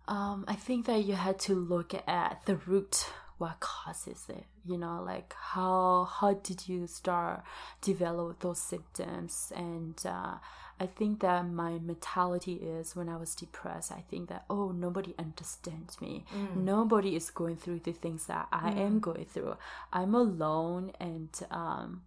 Um, 0.07 0.45
I 0.47 0.55
think 0.55 0.87
that 0.87 1.05
you 1.05 1.15
had 1.15 1.41
to 1.41 1.55
look 1.55 1.95
at 2.07 2.43
the 2.47 2.57
root. 2.57 3.07
What 3.43 3.59
causes 3.59 4.23
it? 4.29 4.45
You 4.71 4.79
know, 4.83 4.97
like 5.13 5.35
how 5.55 6.09
how 6.19 6.31
did 6.49 6.61
you 6.71 6.87
start 6.87 7.43
develop 7.91 8.39
those 8.41 8.61
symptoms? 8.73 9.53
And 9.57 9.99
uh, 10.07 10.35
I 10.85 10.87
think 10.99 11.21
that 11.21 11.43
my 11.63 11.73
mentality 11.93 12.55
is 12.77 12.95
when 12.97 13.09
I 13.09 13.17
was 13.17 13.35
depressed. 13.35 13.91
I 14.01 14.03
think 14.11 14.29
that 14.29 14.45
oh, 14.49 14.69
nobody 14.87 15.13
understands 15.19 16.01
me. 16.01 16.13
Nobody 16.55 17.17
is 17.21 17.31
going 17.31 17.57
through 17.57 17.81
the 17.81 17.93
things 17.93 18.27
that 18.27 18.47
I 18.53 18.71
am 18.87 19.01
going 19.01 19.27
through. 19.33 19.57
I'm 19.93 20.15
alone, 20.15 20.93
and 21.01 21.33
um, 21.51 22.03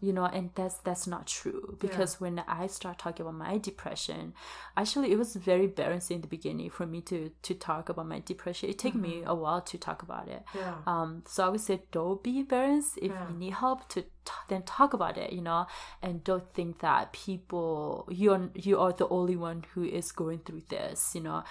you 0.00 0.12
know 0.12 0.24
and 0.24 0.50
that's 0.54 0.76
that's 0.78 1.06
not 1.06 1.26
true. 1.26 1.76
Because 1.78 2.20
when 2.20 2.38
i 2.48 2.66
start 2.66 2.98
talking 2.98 3.22
about 3.26 3.34
my 3.34 3.58
depression 3.58 4.32
actually 4.76 5.12
it 5.12 5.18
was 5.18 5.36
very 5.36 5.64
embarrassing 5.64 6.16
in 6.16 6.20
the 6.22 6.28
beginning 6.28 6.70
for 6.70 6.86
me 6.86 7.00
to 7.02 7.30
to 7.42 7.54
talk 7.54 7.88
about 7.90 8.06
my 8.06 8.20
depression. 8.20 8.70
It 8.70 8.78
took 8.78 8.94
me 8.94 9.22
a 9.26 9.34
while 9.34 9.60
to 9.62 9.76
talk 9.78 10.02
about 10.02 10.26
it. 10.28 10.42
Yeah. 10.54 10.74
um 10.86 11.22
so 11.26 11.44
i 11.46 11.48
would 11.50 11.60
say 11.60 11.82
don't 11.92 12.22
be 12.22 12.38
embarrassed 12.40 12.98
if 13.02 13.10
Yeah. 13.12 13.28
you 13.28 13.36
need 13.36 13.54
help 13.54 13.88
to 13.90 14.02
t- 14.02 14.08
then 14.48 14.62
talk 14.62 14.94
about 14.94 15.18
it 15.18 15.32
you 15.32 15.42
know 15.42 15.66
and 16.02 16.24
don't 16.24 16.48
think 16.54 16.78
that 16.80 17.12
people 17.12 18.06
you're 18.10 18.48
you 18.54 18.78
are 18.78 18.92
the 18.92 19.08
only 19.08 19.36
one 19.36 19.64
who 19.74 19.82
is 19.84 20.12
going 20.12 20.38
through 20.46 20.62
this 20.68 21.14
you 21.14 21.20
know. 21.20 21.42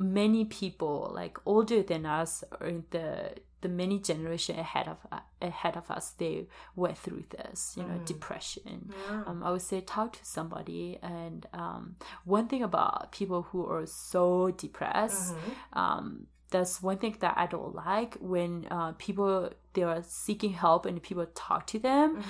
Many 0.00 0.44
people 0.44 1.10
like 1.12 1.38
older 1.44 1.82
than 1.82 2.06
us 2.06 2.44
are 2.60 2.68
in 2.68 2.84
the 2.90 3.34
the 3.60 3.68
many 3.68 3.98
generation 3.98 4.58
ahead 4.58 4.86
of 4.88 4.98
uh, 5.10 5.20
ahead 5.42 5.76
of 5.76 5.90
us 5.90 6.10
they 6.18 6.46
went 6.76 6.96
through 6.96 7.24
this 7.36 7.74
you 7.76 7.82
know 7.82 7.98
depression. 8.04 8.92
Yeah. 9.08 9.24
um, 9.26 9.42
i 9.42 9.50
would 9.50 9.62
say 9.62 9.80
talk 9.80 10.12
to 10.14 10.24
somebody 10.24 10.98
and 11.02 11.46
um, 11.52 11.96
one 12.24 12.46
thing 12.48 12.62
about 12.62 13.10
people 13.12 13.42
who 13.50 13.66
are 13.66 13.86
so 13.86 14.50
depressed 14.52 15.34
um, 15.72 16.26
that's 16.50 16.82
one 16.82 16.98
thing 16.98 17.16
that 17.20 17.34
i 17.36 17.46
don't 17.46 17.74
like 17.74 18.14
when 18.20 18.66
uh, 18.70 18.92
people 18.98 19.50
they 19.74 19.82
are 19.82 20.02
seeking 20.06 20.52
help 20.52 20.86
and 20.86 21.02
people 21.02 21.26
talk 21.34 21.66
to 21.68 21.78
them. 21.78 22.22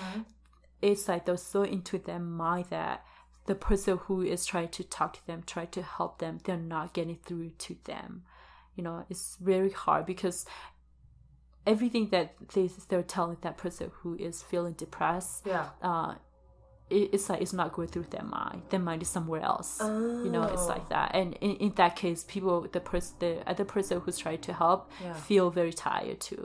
It's 0.83 1.09
like 1.09 1.25
they're 1.25 1.37
so 1.37 1.63
into 1.63 1.99
their 1.99 2.19
mind 2.21 2.67
that 2.71 3.05
the 3.47 3.55
person 3.55 3.97
who 4.05 4.23
is 4.23 4.45
trying 4.47 4.69
to 4.69 4.85
talk 4.85 5.15
to 5.15 5.27
them 5.27 5.43
try 5.47 5.65
to 5.67 5.83
help 5.83 6.19
them 6.19 6.39
they're 6.45 6.57
not 6.57 6.93
getting 6.95 7.19
through 7.25 7.51
to 7.59 7.77
them. 7.85 8.23
You 8.77 8.85
know 8.85 9.05
it's 9.11 9.37
very 9.41 9.71
hard 9.71 10.05
because 10.07 10.45
everything 11.73 12.07
that 12.15 12.27
they, 12.55 12.67
they're 12.89 13.09
telling 13.17 13.37
that 13.47 13.57
person 13.65 13.87
who 13.99 14.11
is 14.29 14.37
feeling 14.51 14.75
depressed 14.85 15.37
Yeah. 15.53 15.67
uh 15.91 16.13
it, 16.97 17.05
it's 17.15 17.27
like 17.31 17.41
it's 17.45 17.57
not 17.61 17.69
going 17.77 17.89
through 17.93 18.07
their 18.17 18.29
mind 18.39 18.61
their 18.71 18.85
mind 18.89 19.01
is 19.07 19.11
somewhere 19.17 19.43
else 19.55 19.73
you 20.25 20.31
know 20.35 20.45
it's 20.55 20.67
Oh. 20.69 20.75
like 20.75 20.87
that 20.97 21.09
and 21.21 21.29
in, 21.47 21.53
in 21.65 21.71
that 21.81 21.95
case 22.03 22.21
people 22.35 22.57
the 22.77 22.81
person 22.93 23.15
the 23.25 23.33
other 23.53 23.67
person 23.75 23.95
who's 24.03 24.19
trying 24.25 24.43
to 24.49 24.53
help 24.65 24.81
Yeah. 25.07 25.13
feel 25.29 25.47
very 25.61 25.75
tired 25.89 26.21
too 26.31 26.45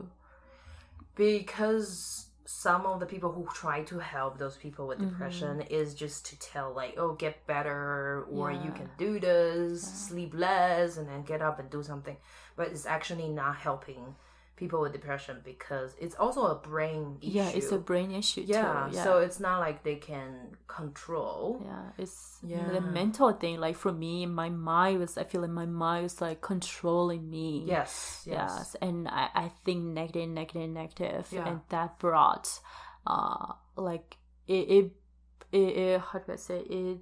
because 1.15 2.27
some 2.45 2.86
of 2.86 2.99
the 2.99 3.05
people 3.05 3.31
who 3.31 3.47
try 3.53 3.81
to 3.83 3.99
help 3.99 4.38
those 4.38 4.57
people 4.57 4.88
with 4.88 4.99
Mm-hmm. 4.99 5.09
depression 5.09 5.62
is 5.79 5.93
just 6.03 6.25
to 6.29 6.39
tell 6.39 6.73
like 6.81 6.93
oh 6.97 7.13
get 7.25 7.36
better 7.47 8.25
or 8.31 8.51
you 8.51 8.71
can 8.79 8.89
do 8.97 9.19
this 9.19 9.81
sleep 10.07 10.33
less 10.33 10.97
and 10.97 11.07
then 11.07 11.23
get 11.23 11.41
up 11.41 11.59
and 11.59 11.69
do 11.69 11.81
something 11.83 12.17
but 12.57 12.67
it's 12.67 12.86
actually 12.86 13.29
not 13.29 13.55
helping 13.57 14.15
people 14.56 14.80
with 14.82 14.94
depression 14.94 15.38
because 15.44 15.96
it's 16.00 16.16
also 16.16 16.46
a 16.46 16.56
brain 16.56 17.18
issue 17.22 17.32
yeah 17.32 17.50
it's 17.50 17.72
a 17.72 17.78
brain 17.78 18.12
issue 18.12 18.42
yeah, 18.46 18.88
too 18.89 18.96
yeah 18.96 19.04
so 19.04 19.18
it's 19.18 19.39
not 19.39 19.60
like 19.60 19.84
they 19.84 19.96
can 19.96 20.56
control. 20.68 21.62
Yeah 21.66 21.89
it's 21.98 22.38
Yeah. 22.44 22.70
the 22.72 22.82
mental 22.82 23.32
thing 23.34 23.60
like 23.60 23.76
for 23.76 23.92
me 23.92 24.26
my 24.28 24.50
mind 24.50 25.00
was 25.00 25.18
i 25.18 25.24
feel 25.24 25.42
like 25.42 25.50
my 25.52 25.66
mind 25.66 26.04
was 26.04 26.22
like 26.22 26.42
controlling 26.42 27.30
me. 27.30 27.63
Yes 27.66 28.24
yes, 28.26 28.36
yes 28.58 28.76
and 28.82 29.08
i, 29.08 29.30
I 29.34 29.52
think 29.66 29.84
negative 29.84 30.30
negative 30.30 30.70
negative 30.70 31.28
Yeah. 31.32 31.48
and 31.48 31.62
that 31.70 31.98
brought 32.00 32.60
uh 33.08 33.54
like 33.76 34.18
it 34.48 34.66
it, 34.78 34.92
it, 35.52 35.78
it 35.78 36.02
how 36.02 36.20
do 36.20 36.34
i 36.34 36.36
say 36.36 36.60
it 36.60 37.00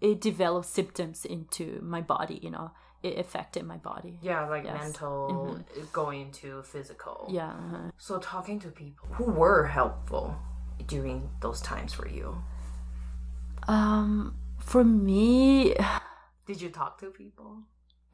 it 0.00 0.20
developed 0.20 0.66
symptoms 0.66 1.24
into 1.24 1.80
my 1.82 2.02
body 2.02 2.38
you 2.42 2.50
know 2.50 2.70
it 3.06 3.14
affected 3.24 3.62
my 3.72 3.78
body 3.90 4.14
yeah 4.30 4.40
like 4.52 4.64
Yes. 4.64 4.74
Mm-hmm. 4.74 4.82
mental 4.84 5.58
going 6.00 6.26
to 6.40 6.48
physical 6.72 7.18
yeah 7.38 7.52
uh-huh. 7.62 7.90
So 8.06 8.12
talking 8.34 8.58
to 8.64 8.68
people 8.84 9.06
who 9.18 9.26
were 9.42 9.62
helpful 9.78 10.26
during 10.94 11.18
those 11.44 11.60
times 11.70 11.92
for 11.98 12.08
you. 12.18 12.28
um 13.68 14.34
for 14.58 14.84
me 14.84 15.74
Did 16.46 16.60
you 16.62 16.70
talk 16.80 16.92
to 17.00 17.06
people? 17.22 17.50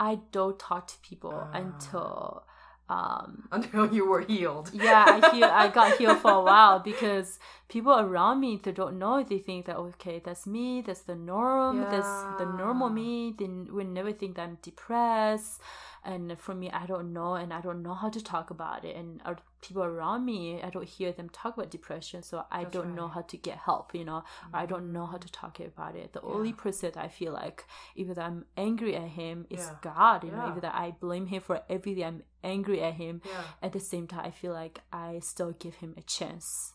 I 0.00 0.12
don't 0.36 0.58
talk 0.58 0.82
to 0.92 0.96
people 1.10 1.34
Ah. 1.36 1.58
until 1.62 2.44
um, 2.92 3.48
until 3.52 3.92
you 3.92 4.06
were 4.08 4.20
healed. 4.22 4.70
yeah, 4.74 5.04
I 5.08 5.20
heal, 5.20 5.48
I 5.52 5.68
got 5.68 5.92
healed 5.98 6.18
for 6.18 6.32
a 6.32 6.42
while 6.42 6.78
because 6.80 7.38
people 7.68 7.92
around 7.98 8.40
me 8.40 8.60
they 8.62 8.72
don't 8.72 8.98
know. 8.98 9.22
They 9.22 9.38
think 9.38 9.66
that 9.66 9.76
okay, 9.76 10.20
that's 10.24 10.46
me, 10.46 10.82
that's 10.82 11.02
the 11.02 11.14
norm, 11.14 11.86
that's 11.88 12.24
the 12.36 12.46
normal 12.46 12.88
Yeah. 12.88 12.94
me. 13.00 13.34
They 13.38 13.48
would 13.48 13.88
never 13.88 14.12
think 14.12 14.36
that 14.36 14.42
I'm 14.42 14.58
depressed. 14.62 15.60
And 16.04 16.36
for 16.36 16.52
me, 16.52 16.68
I 16.68 16.84
don't 16.86 17.12
know, 17.12 17.34
and 17.34 17.52
I 17.54 17.60
don't 17.60 17.82
know 17.82 17.94
how 17.94 18.08
to 18.10 18.20
talk 18.20 18.50
about 18.50 18.84
it. 18.84 18.96
And 18.96 19.20
our 19.24 19.36
people 19.60 19.84
around 19.84 20.24
me, 20.24 20.60
I 20.60 20.68
don't 20.70 20.88
hear 20.88 21.12
them 21.12 21.28
talk 21.28 21.56
about 21.56 21.70
depression, 21.70 22.24
so 22.24 22.44
I 22.50 22.64
That's 22.64 22.72
don't 22.72 22.96
know 22.96 23.06
how 23.06 23.22
to 23.22 23.36
get 23.36 23.58
help. 23.58 23.94
You 23.94 24.04
know, 24.04 24.24
or 24.52 24.58
I 24.62 24.66
don't 24.66 24.92
know 24.92 25.06
how 25.06 25.18
to 25.18 25.30
talk 25.30 25.60
about 25.60 25.94
it. 25.94 26.12
The 26.12 26.20
only 26.22 26.52
person 26.52 26.90
that 26.92 27.00
I 27.04 27.08
feel 27.08 27.32
like, 27.32 27.64
even 27.94 28.14
though 28.14 28.22
I'm 28.22 28.46
angry 28.56 28.96
at 28.96 29.10
him, 29.10 29.46
is 29.48 29.60
Yeah. 29.60 29.76
God. 29.80 30.24
You 30.24 30.32
know, 30.32 30.48
even 30.48 30.60
though 30.60 30.68
I 30.86 30.90
blame 30.98 31.26
him 31.26 31.40
for 31.40 31.62
everything, 31.68 32.04
I'm 32.04 32.22
angry 32.42 32.82
at 32.82 32.94
him 32.94 33.22
Yeah. 33.24 33.44
at 33.62 33.72
the 33.72 33.78
same 33.78 34.08
time 34.08 34.24
i 34.24 34.30
feel 34.32 34.52
like 34.52 34.80
i 34.92 35.20
still 35.20 35.52
give 35.52 35.76
him 35.76 35.94
a 35.96 36.02
chance 36.02 36.74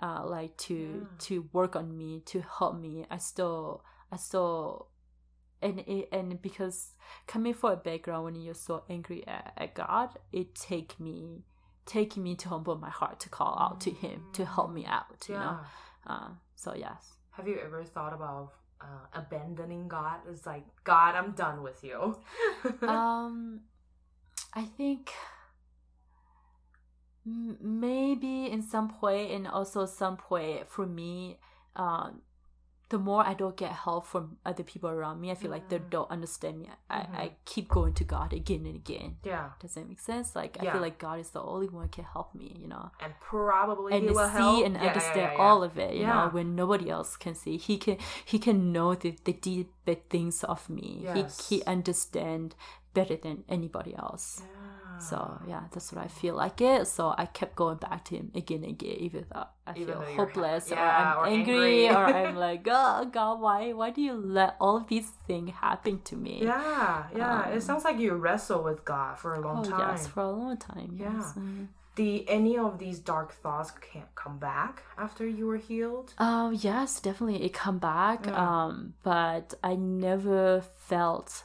uh 0.00 0.22
like 0.24 0.56
to 0.56 0.74
Yeah. 0.74 1.06
to 1.18 1.48
work 1.52 1.74
on 1.74 1.96
me 1.96 2.20
to 2.26 2.40
help 2.40 2.76
me 2.78 3.04
i 3.10 3.18
still 3.18 3.82
i 4.12 4.16
still 4.16 4.86
and 5.62 5.80
it, 5.80 6.08
and 6.12 6.40
because 6.42 6.92
coming 7.26 7.54
from 7.54 7.72
a 7.72 7.76
background 7.76 8.24
when 8.24 8.34
you're 8.34 8.54
so 8.54 8.84
angry 8.88 9.26
at, 9.26 9.52
at 9.56 9.74
god 9.74 10.10
it 10.32 10.54
take 10.54 10.98
me 10.98 11.42
take 11.86 12.16
me 12.16 12.34
to 12.34 12.48
humble 12.48 12.76
my 12.76 12.90
heart 12.90 13.18
to 13.20 13.28
call 13.28 13.58
out 13.60 13.80
to 13.80 13.90
him 13.90 14.24
to 14.32 14.44
help 14.44 14.72
me 14.72 14.84
out 14.86 15.26
you 15.28 15.34
know 15.34 15.58
uh, 16.06 16.28
so 16.54 16.74
yes 16.74 17.14
Have 17.32 17.48
you 17.48 17.58
ever 17.64 17.82
thought 17.84 18.12
about 18.12 18.52
uh, 18.80 19.06
abandoning 19.14 19.88
God? 19.88 20.18
It's 20.28 20.44
like 20.44 20.64
God, 20.84 21.14
I'm 21.14 21.32
done 21.32 21.62
with 21.62 21.82
you. 21.82 22.18
um 22.82 23.60
i 24.54 24.62
think 24.62 25.12
maybe 27.24 28.50
in 28.50 28.62
some 28.62 28.88
way, 28.88 29.26
point 29.26 29.30
and 29.30 29.46
also 29.46 29.86
some 29.86 30.16
point 30.16 30.68
for 30.68 30.86
me 30.86 31.38
um 31.76 32.20
the 32.94 32.98
more 33.10 33.22
i 33.32 33.34
don't 33.42 33.56
get 33.64 33.72
help 33.86 34.02
from 34.12 34.24
other 34.50 34.64
people 34.72 34.88
around 34.96 35.16
me 35.22 35.26
i 35.34 35.36
feel 35.42 35.50
like 35.56 35.66
they 35.72 35.78
Mm. 35.82 35.90
don't 35.96 36.10
understand 36.16 36.54
me 36.62 36.66
I, 36.96 36.98
Mhm. 37.00 37.16
I 37.22 37.26
keep 37.52 37.66
going 37.78 37.94
to 38.00 38.04
god 38.16 38.30
again 38.40 38.62
and 38.70 38.76
again 38.84 39.10
yeah, 39.32 39.46
does 39.60 39.72
that 39.74 39.86
make 39.92 40.02
sense 40.12 40.28
like 40.40 40.52
i 40.60 40.64
feel 40.72 40.82
like 40.88 40.98
god 41.06 41.18
is 41.24 41.30
the 41.36 41.42
only 41.54 41.68
one 41.78 41.84
who 41.86 41.92
can 41.98 42.06
help 42.16 42.28
me 42.40 42.48
you 42.62 42.68
know 42.74 42.84
and 43.04 43.12
probably 43.32 43.90
and 43.94 44.02
he 44.04 44.10
will 44.18 44.28
see 44.28 44.46
help. 44.46 44.66
and 44.66 44.74
Yeah, 44.76 44.82
yeah, 44.82 44.88
understand 44.90 45.28
yeah, 45.30 45.36
yeah. 45.38 45.44
all 45.46 45.60
of 45.68 45.74
it 45.86 45.92
you 45.98 46.04
Yeah. 46.06 46.14
know 46.14 46.26
when 46.36 46.48
nobody 46.62 46.86
else 46.96 47.10
can 47.24 47.34
see 47.42 47.56
he 47.68 47.74
can 47.84 47.96
he 48.32 48.38
can 48.46 48.58
know 48.76 48.88
the, 49.02 49.10
the 49.28 49.36
deep 49.48 49.68
things 50.14 50.38
of 50.54 50.60
me 50.78 50.88
Yes. 51.08 51.48
he 51.48 51.56
he 51.58 51.64
understand 51.76 52.46
better 52.98 53.16
than 53.24 53.36
anybody 53.56 53.92
else 54.06 54.26
Yeah. 54.42 54.81
So 55.02 55.38
yeah 55.48 55.62
that's 55.72 55.92
what 55.92 56.04
i 56.04 56.08
feel 56.08 56.34
like 56.34 56.60
it 56.60 56.86
so 56.86 57.14
i 57.18 57.26
kept 57.26 57.54
going 57.56 57.76
back 57.76 58.04
to 58.04 58.16
him 58.16 58.30
again 58.34 58.62
and 58.64 58.72
again 58.72 58.96
even 59.00 59.24
though 59.32 59.44
i 59.66 59.70
Even 59.72 59.86
feel 59.86 60.00
though 60.00 60.14
hopeless 60.20 60.70
ha- 60.70 60.76
or 60.76 60.88
i'm 60.88 61.18
or 61.18 61.26
angry, 61.26 61.86
angry. 61.88 61.88
or 61.88 62.04
i'm 62.28 62.36
like 62.48 62.66
oh 62.70 63.04
god 63.12 63.40
why 63.40 63.72
why 63.72 63.90
do 63.90 64.00
you 64.00 64.14
let 64.14 64.56
all 64.60 64.76
of 64.76 64.86
these 64.88 65.08
things 65.26 65.50
happen 65.66 66.00
to 66.04 66.16
me 66.16 66.40
Yeah, 66.42 67.04
yeah. 67.16 67.42
Um, 67.46 67.52
it 67.52 67.62
sounds 67.62 67.84
like 67.84 67.98
you 67.98 68.12
wrestle 68.14 68.62
with 68.62 68.84
God 68.84 69.18
for 69.18 69.34
a 69.34 69.40
long 69.40 69.66
oh 69.66 69.70
time. 69.70 69.80
yes 69.80 70.06
for 70.06 70.20
a 70.20 70.30
long 70.30 70.56
time 70.56 70.90
Yeah. 70.98 71.12
yes 71.16 71.32
Mhm. 71.36 71.66
The 71.94 72.26
any 72.26 72.56
of 72.56 72.78
these 72.78 72.98
dark 73.00 73.30
thoughts 73.42 73.70
can't 73.70 74.12
come 74.14 74.38
back 74.38 74.82
after 74.96 75.26
you 75.26 75.44
were 75.46 75.58
healed. 75.58 76.14
Oh 76.18 76.48
yes, 76.48 77.00
definitely 77.00 77.44
it 77.44 77.52
come 77.52 77.76
back. 77.76 78.24
Yeah. 78.24 78.32
Um, 78.44 78.94
but 79.02 79.52
I 79.62 79.74
never 79.76 80.62
felt 80.88 81.44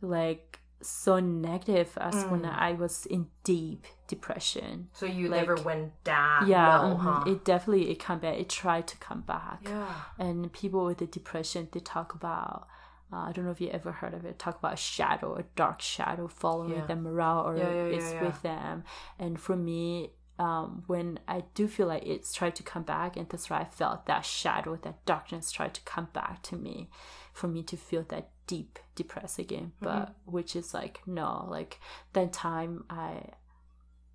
like 0.00 0.58
so 0.82 1.20
negative 1.20 1.96
as 2.00 2.24
when 2.26 2.42
Mm. 2.42 2.58
I 2.58 2.72
was 2.72 3.06
in 3.06 3.28
deep 3.44 3.84
depression. 4.08 4.88
So 4.92 5.06
you 5.06 5.28
Like- 5.28 5.40
never 5.48 5.62
went 5.62 6.02
down. 6.04 6.46
yeah, 6.48 6.78
low, 6.80 6.96
mhm. 6.96 7.00
huh? 7.00 7.24
it 7.30 7.44
definitely 7.44 7.90
it 7.90 7.96
come 7.96 8.18
back. 8.18 8.36
It 8.38 8.48
tried 8.48 8.86
to 8.88 8.96
come 8.98 9.20
back. 9.22 9.60
yeah. 9.64 9.86
And 10.18 10.52
people 10.52 10.84
with 10.84 10.98
the 10.98 11.06
depression, 11.06 11.68
they 11.72 11.80
talk 11.80 12.14
about. 12.14 12.66
Uh, 13.12 13.26
I 13.28 13.32
don't 13.32 13.44
know 13.44 13.50
if 13.50 13.60
you 13.60 13.68
ever 13.68 13.92
heard 13.92 14.14
of 14.14 14.24
it. 14.24 14.38
Talk 14.38 14.58
about 14.58 14.72
a 14.72 14.76
shadow, 14.76 15.34
a 15.36 15.42
dark 15.54 15.82
shadow 15.82 16.28
following 16.28 16.72
Yeah. 16.78 16.86
them 16.86 17.06
around, 17.06 17.44
or 17.46 17.56
Yeah, 17.58 17.70
yeah, 17.70 17.96
it's 17.96 18.12
with 18.22 18.40
them. 18.40 18.84
And 19.18 19.38
for 19.38 19.54
me, 19.54 20.12
um, 20.38 20.82
when 20.86 21.20
I 21.28 21.44
do 21.54 21.68
feel 21.68 21.86
like 21.86 22.04
it's 22.06 22.32
tried 22.32 22.56
to 22.56 22.62
come 22.62 22.84
back, 22.84 23.16
and 23.18 23.28
that's 23.28 23.50
why 23.50 23.58
I 23.60 23.64
felt 23.66 24.06
that 24.06 24.24
shadow, 24.24 24.76
that 24.76 25.04
darkness 25.04 25.52
tried 25.52 25.74
to 25.74 25.82
come 25.82 26.06
back 26.14 26.42
to 26.44 26.56
me, 26.56 26.88
for 27.32 27.48
me 27.48 27.62
to 27.64 27.76
feel 27.76 28.04
that 28.08 28.28
deep 28.46 28.78
depressed 28.94 29.38
again. 29.38 29.72
Mm-hmm. 29.76 29.84
But 29.84 30.14
which 30.24 30.54
is 30.56 30.74
like 30.74 31.00
no, 31.06 31.46
like 31.48 31.78
that 32.12 32.32
time 32.32 32.84
I. 32.90 33.24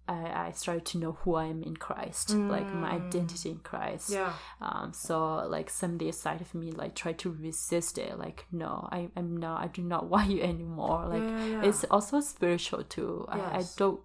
I, 0.09 0.47
I 0.47 0.51
started 0.51 0.85
to 0.85 0.99
know 0.99 1.11
who 1.23 1.35
I 1.35 1.47
am 1.47 1.61
in 1.63 1.75
Christ, 1.75 2.29
like 2.29 2.73
my 2.73 2.91
Mm. 2.93 3.07
identity 3.07 3.49
in 3.49 3.57
Christ. 3.57 4.09
Yeah. 4.09 4.31
Um, 4.61 4.93
so 4.93 5.45
like 5.49 5.69
someday 5.69 6.07
a 6.07 6.13
side 6.13 6.39
of 6.39 6.55
me 6.55 6.71
like 6.71 6.95
try 6.95 7.11
to 7.11 7.29
resist 7.29 7.97
it. 7.97 8.17
Like 8.17 8.45
no, 8.49 8.87
I 8.89 9.09
am 9.17 9.35
not. 9.35 9.61
I 9.61 9.67
do 9.67 9.81
not 9.81 10.07
want 10.09 10.29
you 10.29 10.41
anymore. 10.41 11.07
Like 11.09 11.23
yeah, 11.23 11.45
yeah. 11.45 11.63
it's 11.67 11.83
also 11.91 12.21
spiritual 12.21 12.83
too. 12.85 13.25
I, 13.27 13.39
I 13.59 13.63
don't. 13.75 13.99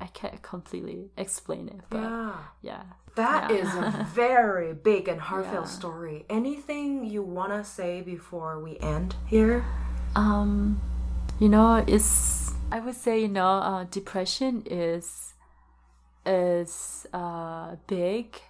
I 0.00 0.06
can't 0.06 0.42
completely 0.42 1.10
explain 1.16 1.68
it, 1.68 1.80
but 1.90 1.98
yeah. 2.00 2.34
yeah. 2.62 2.82
That 3.16 3.50
Yeah. 3.50 3.56
is 3.56 3.74
a 3.76 4.04
very 4.14 4.74
big 4.74 5.08
and 5.08 5.20
heartfelt 5.20 5.66
Yeah. 5.66 5.70
story. 5.78 6.24
Anything 6.28 7.04
you 7.04 7.22
want 7.22 7.52
to 7.52 7.62
say 7.64 8.00
before 8.02 8.58
we 8.60 8.76
end 8.80 9.14
here? 9.26 9.64
Um, 10.16 10.80
you 11.38 11.48
know, 11.48 11.84
it's. 11.86 12.52
I 12.72 12.80
would 12.80 12.96
say 12.96 13.20
you 13.20 13.28
know, 13.28 13.46
uh, 13.46 13.84
depression 13.84 14.62
is 14.66 15.34
is 16.26 17.06
uh 17.12 17.76
big. 17.86 18.40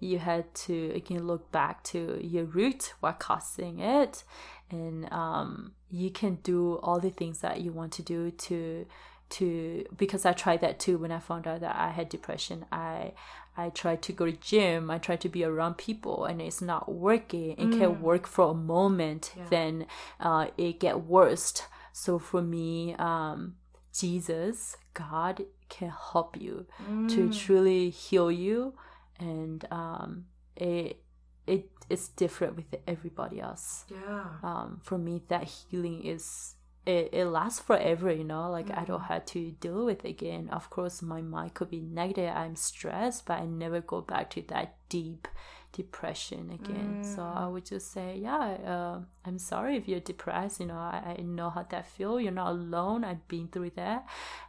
You 0.00 0.18
had 0.18 0.52
to 0.66 0.92
again 0.94 1.26
look 1.26 1.50
back 1.52 1.84
to 1.84 2.18
your 2.20 2.44
root, 2.44 2.92
what 3.00 3.20
causing 3.20 3.78
it, 3.78 4.24
and 4.70 5.10
um, 5.12 5.72
you 5.90 6.10
can 6.10 6.36
do 6.42 6.78
all 6.82 6.98
the 6.98 7.10
things 7.10 7.38
that 7.40 7.60
you 7.60 7.70
want 7.72 7.92
to 7.92 8.02
do 8.02 8.30
to 8.32 8.84
to 9.32 9.84
because 9.96 10.24
I 10.26 10.32
tried 10.32 10.60
that 10.60 10.78
too 10.78 10.98
when 10.98 11.10
I 11.12 11.18
found 11.18 11.46
out 11.46 11.60
that 11.60 11.76
I 11.76 11.90
had 11.90 12.08
depression. 12.08 12.64
I 12.72 13.12
I 13.56 13.68
tried 13.68 14.00
to 14.02 14.12
go 14.14 14.24
to 14.26 14.32
gym. 14.32 14.90
I 14.90 14.98
tried 14.98 15.20
to 15.22 15.28
be 15.28 15.44
around 15.44 15.74
people, 15.76 16.24
and 16.24 16.40
it's 16.40 16.62
not 16.62 16.90
working. 16.90 17.50
It 17.58 17.72
can 17.78 18.00
work 18.00 18.26
for 18.26 18.50
a 18.50 18.54
moment, 18.54 19.32
Yeah. 19.36 19.44
then 19.50 19.86
uh, 20.20 20.46
it 20.56 20.80
get 20.80 21.02
worse. 21.04 21.62
So 21.92 22.18
for 22.18 22.40
me, 22.40 22.94
um, 22.94 23.56
Jesus, 23.92 24.76
God 24.94 25.44
can 25.68 25.92
help 26.12 26.36
you 26.40 26.66
to 27.08 27.28
Mm. 27.28 27.32
truly 27.42 27.90
heal 27.90 28.30
you, 28.30 28.74
and 29.18 29.64
um, 29.70 30.26
it 30.56 31.02
it 31.46 31.68
is 31.90 32.08
different 32.08 32.56
with 32.56 32.74
everybody 32.86 33.40
else. 33.40 33.84
Yeah. 33.90 34.24
Um, 34.42 34.80
for 34.82 34.96
me, 34.96 35.22
that 35.28 35.44
healing 35.44 36.04
is 36.04 36.54
it, 36.84 37.10
it 37.12 37.26
lasts 37.26 37.60
forever. 37.60 38.12
You 38.12 38.24
know, 38.24 38.50
like 38.50 38.70
I 38.70 38.84
don't 38.84 39.02
mm. 39.02 39.08
have 39.08 39.26
to 39.26 39.52
deal 39.52 39.84
with 39.84 40.04
it 40.04 40.08
again. 40.08 40.48
Of 40.50 40.70
course, 40.70 41.02
my 41.02 41.22
mind 41.22 41.54
could 41.54 41.70
be 41.70 41.80
negative. 41.80 42.32
I'm 42.34 42.56
stressed, 42.56 43.26
but 43.26 43.40
I 43.40 43.46
never 43.46 43.80
go 43.80 44.00
back 44.00 44.30
to 44.30 44.42
that 44.48 44.76
deep 44.88 45.28
depression 45.72 46.50
again. 46.50 47.02
So 47.02 47.22
I 47.22 47.46
would 47.46 47.64
just 47.64 47.92
say, 47.92 48.18
yeah, 48.20 48.56
uh, 48.66 49.00
I'm 49.24 49.38
sorry 49.38 49.76
if 49.76 49.88
you're 49.88 50.00
depressed. 50.00 50.60
You 50.60 50.66
know, 50.66 50.76
I, 50.76 51.16
I 51.18 51.22
know 51.22 51.50
how 51.50 51.62
that 51.70 51.86
feel. 51.86 52.20
You're 52.20 52.32
not 52.32 52.50
alone. 52.50 53.04
I've 53.04 53.26
been 53.28 53.48
through 53.48 53.70
that, 53.76 54.06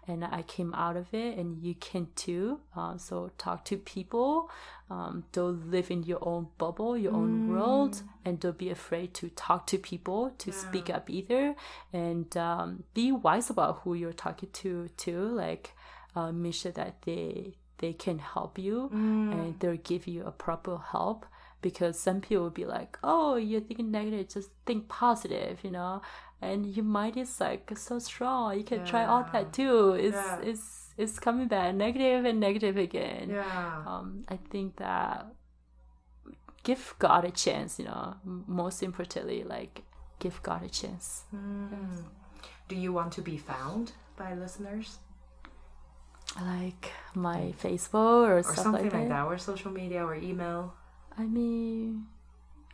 and 0.07 0.25
I 0.25 0.41
came 0.43 0.73
out 0.73 0.97
of 0.97 1.13
it, 1.13 1.37
and 1.37 1.57
you 1.63 1.75
can 1.75 2.07
too. 2.15 2.59
Uh, 2.75 2.97
so 2.97 3.31
talk 3.37 3.65
to 3.65 3.77
people. 3.77 4.49
Um, 4.89 5.23
don't 5.31 5.71
live 5.71 5.89
in 5.89 6.03
your 6.03 6.19
own 6.21 6.49
bubble, 6.57 6.97
your 6.97 7.13
own 7.13 7.49
world, 7.49 8.03
and 8.25 8.39
don't 8.39 8.57
be 8.57 8.69
afraid 8.69 9.13
to 9.15 9.29
talk 9.29 9.65
to 9.67 9.77
people, 9.77 10.31
to 10.37 10.51
speak 10.51 10.89
up 10.89 11.09
either, 11.09 11.55
and 11.91 12.35
um, 12.37 12.83
be 12.93 13.11
wise 13.11 13.49
about 13.49 13.79
who 13.83 13.93
you're 13.95 14.13
talking 14.13 14.49
to 14.53 14.89
too. 14.97 15.25
Like, 15.29 15.71
uh, 16.15 16.31
make 16.31 16.53
sure 16.53 16.73
that 16.73 17.01
they 17.03 17.55
they 17.79 17.93
can 17.93 18.19
help 18.19 18.57
you 18.57 18.89
and 18.93 19.59
they'll 19.59 19.77
give 19.77 20.07
you 20.07 20.23
a 20.25 20.31
proper 20.31 20.77
help 20.77 21.25
because 21.61 21.97
some 21.99 22.19
people 22.21 22.43
will 22.43 22.49
be 22.49 22.65
like 22.65 22.97
oh 23.03 23.35
you're 23.35 23.61
thinking 23.61 23.89
negative 23.91 24.27
just 24.29 24.49
think 24.65 24.87
positive 24.87 25.59
you 25.63 25.71
know? 25.71 26.01
And 26.41 26.65
your 26.75 26.83
mind 26.85 27.15
is 27.17 27.39
like 27.39 27.71
so 27.77 27.99
strong 27.99 28.57
you 28.57 28.63
can 28.65 28.85
try 28.85 29.05
all 29.05 29.25
that 29.33 29.53
too. 29.53 29.93
It's 29.93 30.15
Yeah. 30.15 30.39
it's 30.41 30.93
it's 30.97 31.19
coming 31.19 31.47
back 31.47 31.73
negative 31.75 32.25
and 32.25 32.39
negative 32.39 32.77
again. 32.77 33.29
Yeah. 33.29 33.83
um 33.87 34.23
i 34.27 34.37
think 34.51 34.75
that 34.77 35.25
give 36.63 36.95
god 36.99 37.25
a 37.25 37.31
chance 37.31 37.79
you 37.79 37.85
know 37.85 38.15
most 38.47 38.83
importantly 38.83 39.43
like 39.43 39.81
give 40.19 40.41
god 40.43 40.63
a 40.63 40.69
chance. 40.69 41.23
Mm. 41.35 42.03
Do 42.69 42.75
you 42.75 42.93
want 42.93 43.11
to 43.13 43.21
be 43.21 43.37
found 43.37 43.91
by 44.17 44.33
listeners 44.35 44.99
like 46.41 46.91
my 47.15 47.53
facebook 47.61 48.27
or, 48.27 48.37
or 48.39 48.43
stuff 48.43 48.55
something 48.57 48.83
like 48.85 48.93
like 48.93 49.07
that 49.09 49.23
that, 49.23 49.25
or 49.25 49.37
social 49.37 49.71
media 49.71 50.03
or 50.03 50.15
email? 50.15 50.73
I 51.17 51.23
mean, 51.23 52.07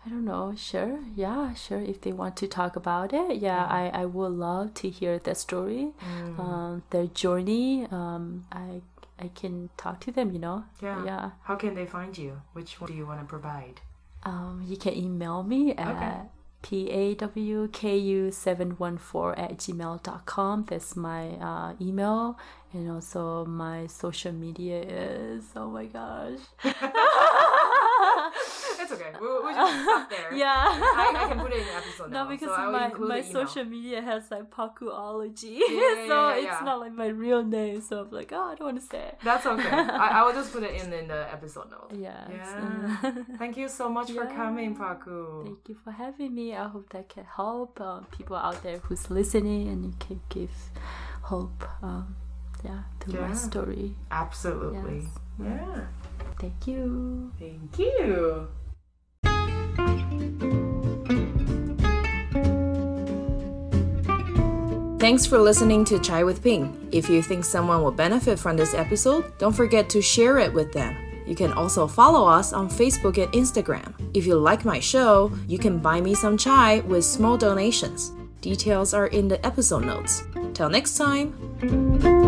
I 0.05 0.09
don't 0.09 0.23
know. 0.25 0.53
Sure, 0.55 0.99
yeah, 1.15 1.53
sure. 1.53 1.81
If 1.81 2.01
they 2.01 2.13
want 2.13 2.37
to 2.37 2.47
talk 2.47 2.75
about 2.75 3.11
it, 3.13 3.37
yeah, 3.37 3.65
I, 3.65 3.89
I 3.93 4.05
would 4.05 4.31
love 4.31 4.73
to 4.75 4.89
hear 4.89 5.19
their 5.19 5.35
story, 5.35 5.91
Mm. 6.01 6.39
um, 6.39 6.83
their 6.91 7.07
journey. 7.07 7.85
Um, 7.91 8.45
I 8.51 8.81
I 9.19 9.27
can 9.35 9.69
talk 9.75 9.99
to 10.01 10.11
them. 10.11 10.31
You 10.31 10.39
know. 10.39 10.63
Yeah. 10.81 11.03
Yeah. 11.05 11.29
How 11.43 11.55
can 11.55 11.75
they 11.75 11.85
find 11.85 12.17
you? 12.17 12.41
Which 12.53 12.79
one 12.79 12.89
do 12.89 12.95
you 12.95 13.05
want 13.05 13.19
to 13.19 13.25
provide? 13.25 13.81
Um, 14.23 14.63
you 14.65 14.77
can 14.77 14.93
email 14.95 15.43
me 15.43 15.71
at 15.75 16.27
pawku714 16.63 19.39
at 19.39 19.57
gmail.com. 19.57 20.65
That's 20.67 20.95
my 20.95 21.29
uh, 21.29 21.73
email. 21.81 22.37
And 22.73 22.91
also 22.91 23.45
my 23.45 23.87
social 23.87 24.31
media 24.31 24.81
is, 24.81 25.45
oh 25.55 25.71
my 25.71 25.85
gosh. 25.85 26.37
We'll, 29.19 29.43
we'll 29.43 29.53
just 29.53 29.83
stop 29.83 30.09
there. 30.09 30.33
yeah. 30.35 30.65
I, 30.67 31.13
I 31.15 31.27
can 31.29 31.39
put 31.39 31.51
it 31.51 31.59
in 31.59 31.65
the 31.65 31.73
episode 31.73 32.11
No, 32.11 32.23
now, 32.23 32.29
because 32.29 32.49
so 32.49 32.71
my, 32.71 32.87
my 32.93 33.21
social 33.21 33.65
media 33.65 34.01
has 34.01 34.31
like 34.31 34.49
Pakuology. 34.49 35.59
yeah, 35.59 36.07
so 36.07 36.29
yeah, 36.29 36.35
it's 36.35 36.45
yeah. 36.45 36.59
not 36.63 36.79
like 36.79 36.93
my 36.93 37.07
real 37.07 37.43
name. 37.43 37.81
So 37.81 38.01
I'm 38.01 38.11
like, 38.11 38.31
oh, 38.33 38.51
I 38.51 38.55
don't 38.55 38.65
want 38.65 38.81
to 38.81 38.85
say 38.87 38.99
it. 38.99 39.19
That's 39.23 39.45
okay. 39.45 39.69
I, 39.69 40.19
I 40.19 40.23
will 40.23 40.33
just 40.33 40.53
put 40.53 40.63
it 40.63 40.81
in 40.81 40.91
in 40.93 41.07
the 41.07 41.31
episode 41.31 41.69
note. 41.71 41.91
Yes. 41.93 42.29
Yeah. 42.31 43.13
Thank 43.37 43.57
you 43.57 43.67
so 43.67 43.89
much 43.89 44.11
for 44.11 44.25
coming, 44.25 44.75
Paku. 44.75 45.43
Thank 45.43 45.69
you 45.69 45.77
for 45.83 45.91
having 45.91 46.33
me. 46.33 46.55
I 46.55 46.67
hope 46.67 46.89
that 46.91 47.09
can 47.09 47.25
help 47.25 47.79
um, 47.81 48.05
people 48.11 48.35
out 48.35 48.61
there 48.63 48.79
who's 48.79 49.09
listening 49.09 49.67
and 49.67 49.85
you 49.85 49.93
can 49.99 50.21
give 50.29 50.51
hope. 51.21 51.63
Um, 51.81 52.15
yeah, 52.63 52.83
to 53.01 53.21
my 53.21 53.33
story. 53.33 53.95
Absolutely. 54.11 55.07
Yes. 55.39 55.51
Yeah. 55.61 55.85
Thank 56.39 56.67
you. 56.67 57.31
Thank 57.39 57.79
you. 57.79 58.47
Thanks 64.99 65.25
for 65.25 65.39
listening 65.39 65.85
to 65.85 65.97
Chai 65.99 66.23
with 66.23 66.43
Ping. 66.43 66.89
If 66.91 67.09
you 67.09 67.21
think 67.21 67.45
someone 67.45 67.81
will 67.81 67.91
benefit 67.91 68.37
from 68.37 68.57
this 68.57 68.73
episode, 68.73 69.37
don't 69.37 69.55
forget 69.55 69.89
to 69.91 70.01
share 70.01 70.39
it 70.39 70.53
with 70.53 70.73
them. 70.73 70.95
You 71.25 71.35
can 71.35 71.53
also 71.53 71.87
follow 71.87 72.27
us 72.27 72.53
on 72.53 72.69
Facebook 72.69 73.17
and 73.17 73.31
Instagram. 73.33 73.93
If 74.13 74.27
you 74.27 74.35
like 74.35 74.65
my 74.65 74.79
show, 74.79 75.31
you 75.47 75.57
can 75.57 75.79
buy 75.79 76.01
me 76.01 76.15
some 76.15 76.37
chai 76.37 76.81
with 76.81 77.05
small 77.05 77.37
donations. 77.37 78.11
Details 78.41 78.93
are 78.93 79.07
in 79.07 79.27
the 79.27 79.43
episode 79.45 79.85
notes. 79.85 80.23
Till 80.53 80.69
next 80.69 80.97
time. 80.97 82.18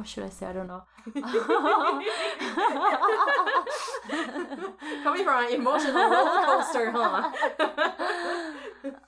what 0.00 0.08
should 0.08 0.24
I 0.24 0.30
say? 0.30 0.46
I 0.46 0.54
don't 0.54 0.66
know. 0.66 0.82
Coming 5.02 5.24
from 5.24 5.44
an 5.44 5.52
emotional 5.52 5.92
roller 5.92 6.46
coaster, 6.46 6.90
huh? 6.90 7.30